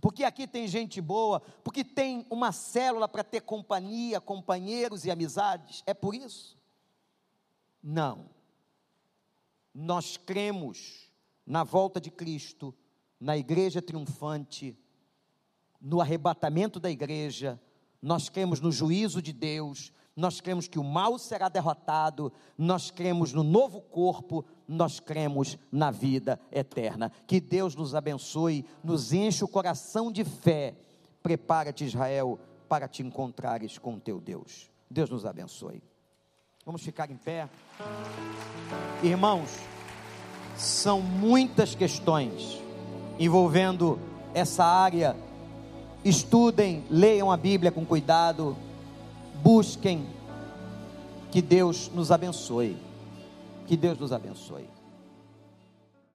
Porque 0.00 0.24
aqui 0.24 0.46
tem 0.48 0.66
gente 0.66 1.00
boa, 1.00 1.40
porque 1.62 1.84
tem 1.84 2.26
uma 2.28 2.50
célula 2.50 3.08
para 3.08 3.24
ter 3.24 3.40
companhia, 3.40 4.20
companheiros 4.20 5.04
e 5.04 5.10
amizades. 5.10 5.82
É 5.86 5.94
por 5.94 6.14
isso? 6.14 6.58
Não. 7.80 8.28
Nós 9.72 10.16
cremos 10.16 11.10
na 11.46 11.62
volta 11.62 12.00
de 12.00 12.10
Cristo, 12.10 12.74
na 13.20 13.36
igreja 13.36 13.80
triunfante, 13.80 14.76
no 15.80 16.00
arrebatamento 16.00 16.80
da 16.80 16.90
igreja, 16.90 17.60
nós 18.02 18.28
cremos 18.28 18.60
no 18.60 18.72
juízo 18.72 19.22
de 19.22 19.32
Deus, 19.32 19.92
nós 20.16 20.40
cremos 20.40 20.66
que 20.66 20.78
o 20.78 20.84
mal 20.84 21.18
será 21.18 21.50
derrotado, 21.50 22.32
nós 22.56 22.90
cremos 22.90 23.34
no 23.34 23.42
novo 23.42 23.82
corpo, 23.82 24.46
nós 24.66 24.98
cremos 24.98 25.58
na 25.70 25.90
vida 25.90 26.40
eterna. 26.50 27.12
Que 27.26 27.38
Deus 27.38 27.76
nos 27.76 27.94
abençoe, 27.94 28.64
nos 28.82 29.12
enche 29.12 29.44
o 29.44 29.48
coração 29.48 30.10
de 30.10 30.24
fé. 30.24 30.74
Prepara-te, 31.22 31.84
Israel, 31.84 32.38
para 32.66 32.88
te 32.88 33.02
encontrares 33.02 33.76
com 33.76 33.94
o 33.94 34.00
teu 34.00 34.18
Deus. 34.18 34.70
Deus 34.90 35.10
nos 35.10 35.26
abençoe. 35.26 35.82
Vamos 36.64 36.82
ficar 36.82 37.10
em 37.10 37.16
pé. 37.16 37.46
Irmãos, 39.02 39.50
são 40.56 41.02
muitas 41.02 41.74
questões 41.74 42.58
envolvendo 43.18 43.98
essa 44.32 44.64
área. 44.64 45.14
Estudem, 46.02 46.84
leiam 46.88 47.30
a 47.30 47.36
Bíblia 47.36 47.70
com 47.70 47.84
cuidado 47.84 48.56
busquem. 49.42 50.06
Que 51.30 51.42
Deus 51.42 51.90
nos 51.94 52.10
abençoe. 52.10 52.76
Que 53.66 53.76
Deus 53.76 53.98
nos 53.98 54.12
abençoe. 54.12 54.75